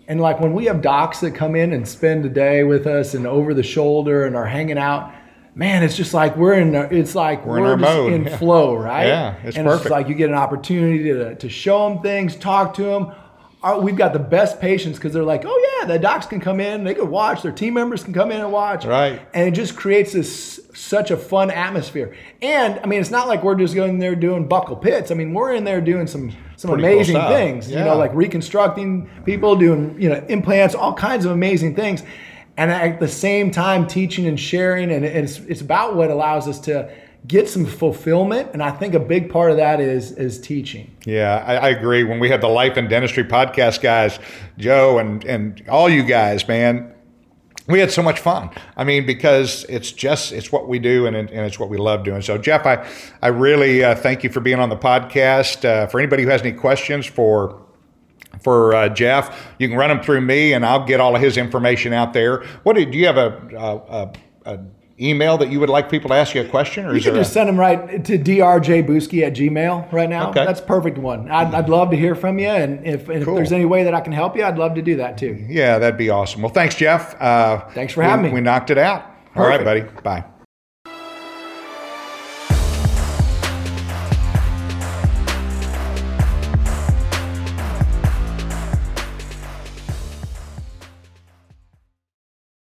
And 0.10 0.22
like 0.22 0.40
when 0.40 0.54
we 0.54 0.66
have 0.66 0.82
docs 0.82 1.20
that 1.20 1.32
come 1.32 1.56
in 1.56 1.74
and 1.74 1.88
spend 1.88 2.26
a 2.26 2.30
day 2.30 2.64
with 2.64 2.88
us 2.88 3.14
and 3.14 3.28
over 3.28 3.54
the 3.54 3.64
shoulder 3.64 4.26
and 4.26 4.36
are 4.36 4.46
hanging 4.46 4.78
out, 4.78 5.14
man, 5.58 5.82
it's 5.82 5.98
just 5.98 6.14
like 6.14 6.38
we're 6.38 6.54
in. 6.54 6.74
It's 6.76 7.16
like 7.16 7.46
we're, 7.46 7.60
we're 7.60 7.74
in, 7.74 7.80
just 7.80 7.98
in 7.98 8.24
yeah. 8.26 8.38
flow, 8.38 8.76
right? 8.76 9.08
Yeah, 9.08 9.36
it's 9.44 9.58
and 9.58 9.66
perfect. 9.66 9.88
It's 9.88 9.92
like 9.92 10.08
you 10.08 10.16
get 10.16 10.30
an 10.30 10.36
opportunity 10.36 11.04
to 11.04 11.36
to 11.36 11.50
show 11.50 11.90
them 11.90 12.02
things, 12.02 12.36
talk 12.36 12.76
to 12.76 12.84
them. 12.84 13.12
Our, 13.64 13.74
uh, 13.74 13.80
we've 13.80 13.96
got 13.96 14.14
the 14.14 14.20
best 14.20 14.62
patients 14.62 14.98
because 14.98 15.14
they're 15.14 15.24
like, 15.24 15.44
oh 15.44 15.80
yeah, 15.82 15.88
the 15.88 15.98
docs 15.98 16.28
can 16.28 16.40
come 16.40 16.60
in, 16.60 16.84
they 16.84 16.94
can 16.94 17.10
watch, 17.10 17.42
their 17.42 17.52
team 17.52 17.74
members 17.74 18.04
can 18.04 18.14
come 18.14 18.32
in 18.32 18.40
and 18.40 18.52
watch, 18.52 18.86
right? 18.86 19.20
And 19.34 19.48
it 19.48 19.52
just 19.52 19.76
creates 19.76 20.14
this 20.14 20.60
such 20.76 21.10
a 21.10 21.18
fun 21.18 21.50
atmosphere. 21.50 22.16
And 22.40 22.80
I 22.80 22.86
mean, 22.86 23.02
it's 23.02 23.10
not 23.10 23.28
like 23.28 23.44
we're 23.44 23.56
just 23.56 23.74
going 23.74 23.98
there 23.98 24.16
doing 24.16 24.48
buccal 24.48 24.80
pits. 24.80 25.10
I 25.10 25.16
mean, 25.16 25.34
we're 25.34 25.54
in 25.54 25.64
there 25.64 25.82
doing 25.82 26.06
some 26.06 26.32
some 26.56 26.72
Pretty 26.72 26.86
amazing 26.88 27.20
cool 27.20 27.30
things. 27.30 27.70
Yeah. 27.70 27.80
You 27.80 27.86
know, 27.86 27.98
like 27.98 28.14
reconstructing 28.14 29.10
people, 29.26 29.56
doing 29.56 30.00
you 30.00 30.10
know 30.10 30.24
implants, 30.30 30.76
all 30.76 30.94
kinds 30.94 31.26
of 31.26 31.32
amazing 31.32 31.76
things 31.76 32.04
and 32.58 32.72
at 32.72 33.00
the 33.00 33.08
same 33.08 33.52
time 33.52 33.88
teaching 33.88 34.26
and 34.26 34.40
sharing 34.40 34.92
and 34.92 35.06
it's, 35.06 35.38
it's 35.40 35.62
about 35.62 35.96
what 35.96 36.10
allows 36.10 36.48
us 36.48 36.60
to 36.62 36.92
get 37.28 37.48
some 37.48 37.66
fulfillment. 37.66 38.50
And 38.54 38.64
i 38.64 38.72
think 38.72 38.94
a 38.94 39.00
big 39.00 39.30
part 39.30 39.52
of 39.52 39.58
that 39.58 39.80
is 39.80 40.12
is 40.14 40.40
teaching. 40.40 40.96
Yeah 41.06 41.44
I, 41.46 41.56
I, 41.56 41.70
agree. 41.70 42.04
When 42.04 42.20
we 42.20 42.30
had 42.30 42.42
the 42.42 42.48
life 42.48 42.78
and 42.78 42.90
dentistry 42.90 43.24
podcast 43.24 43.82
guys 43.82 44.20
joe 44.58 44.98
and 44.98 45.24
and 45.26 45.64
all 45.70 45.90
you 45.90 46.04
guys 46.04 46.48
man 46.48 46.94
we 47.68 47.80
had 47.80 47.92
so 47.92 48.02
much 48.02 48.20
fun. 48.20 48.50
I 48.78 48.86
mean 48.86 49.06
because 49.06 49.66
it's 49.68 49.92
just 49.92 50.32
it's 50.32 50.52
what 50.52 50.68
we 50.68 50.80
do 50.80 51.06
and, 51.06 51.16
and 51.16 51.30
it's 51.30 51.60
what 51.60 51.70
we 51.70 51.78
love 51.78 52.04
doing. 52.04 52.22
So 52.22 52.38
jeff 52.38 52.66
i 52.66 52.88
i 53.22 53.28
really 53.28 53.84
uh, 53.84 53.96
thank 53.96 54.24
you 54.24 54.30
for 54.30 54.40
being 54.40 54.60
on 54.60 54.70
the 54.70 54.78
podcast. 54.78 55.66
Uh, 55.66 55.88
for 55.88 56.00
anybody 56.00 56.24
who 56.24 56.30
has 56.30 56.42
any 56.42 56.54
questions 56.54 57.06
for 57.06 57.67
for 58.40 58.74
uh, 58.74 58.90
Jeff. 58.90 59.48
You 59.60 59.68
can 59.68 59.78
run 59.78 59.90
them 59.90 60.02
through 60.02 60.22
me, 60.22 60.54
and 60.54 60.66
I'll 60.66 60.86
get 60.86 61.00
all 61.00 61.16
of 61.16 61.22
his 61.22 61.38
information 61.38 61.94
out 61.94 62.14
there. 62.14 62.44
What 62.64 62.76
do, 62.76 62.86
do 62.86 62.98
you 62.98 63.08
have 63.08 63.18
a, 63.18 64.14
a, 64.46 64.52
a, 64.52 64.60
email 65.00 65.38
that 65.38 65.52
you 65.52 65.60
would 65.60 65.70
like 65.70 65.90
people 65.90 66.10
to 66.10 66.16
ask 66.16 66.34
you 66.34 66.42
a 66.42 66.48
question, 66.48 66.86
or 66.86 66.96
you 66.96 67.02
can 67.02 67.16
just 67.16 67.32
a... 67.32 67.34
send 67.34 67.50
them 67.50 67.60
right 67.60 68.04
to 68.04 68.18
drjbooski 68.18 69.26
at 69.26 69.34
gmail 69.34 69.92
right 69.92 70.10
now. 70.10 70.30
Okay. 70.30 70.44
that's 70.46 70.62
perfect 70.62 70.98
one. 70.98 71.30
I'd, 71.30 71.54
I'd 71.54 71.70
love 71.70 71.92
to 71.92 71.98
hear 71.98 72.16
from 72.16 72.40
you, 72.40 72.48
and 72.48 72.86
if, 72.86 73.08
and 73.10 73.24
cool. 73.24 73.36
if 73.36 73.38
there's 73.38 73.52
any 73.52 73.66
way 73.66 73.84
that 73.84 73.94
I 73.94 74.02
can 74.02 74.14
help 74.14 74.36
you, 74.36 74.44
I'd 74.44 74.58
love 74.58 74.76
to 74.76 74.82
do 74.82 74.96
that 74.98 75.18
too. 75.18 75.46
Yeah, 75.48 75.78
that'd 75.80 75.98
be 75.98 76.10
awesome. 76.10 76.42
Well, 76.42 76.54
thanks, 76.54 76.76
Jeff. 76.76 77.20
Uh, 77.22 77.68
thanks 77.70 77.94
for 77.94 78.02
having 78.02 78.26
we, 78.26 78.30
me. 78.30 78.36
We 78.36 78.42
knocked 78.42 78.72
it 78.72 78.78
out. 78.78 79.04
Perfect. 79.34 79.38
All 79.38 79.48
right, 79.48 79.64
buddy. 79.64 79.82
Bye. 80.02 80.37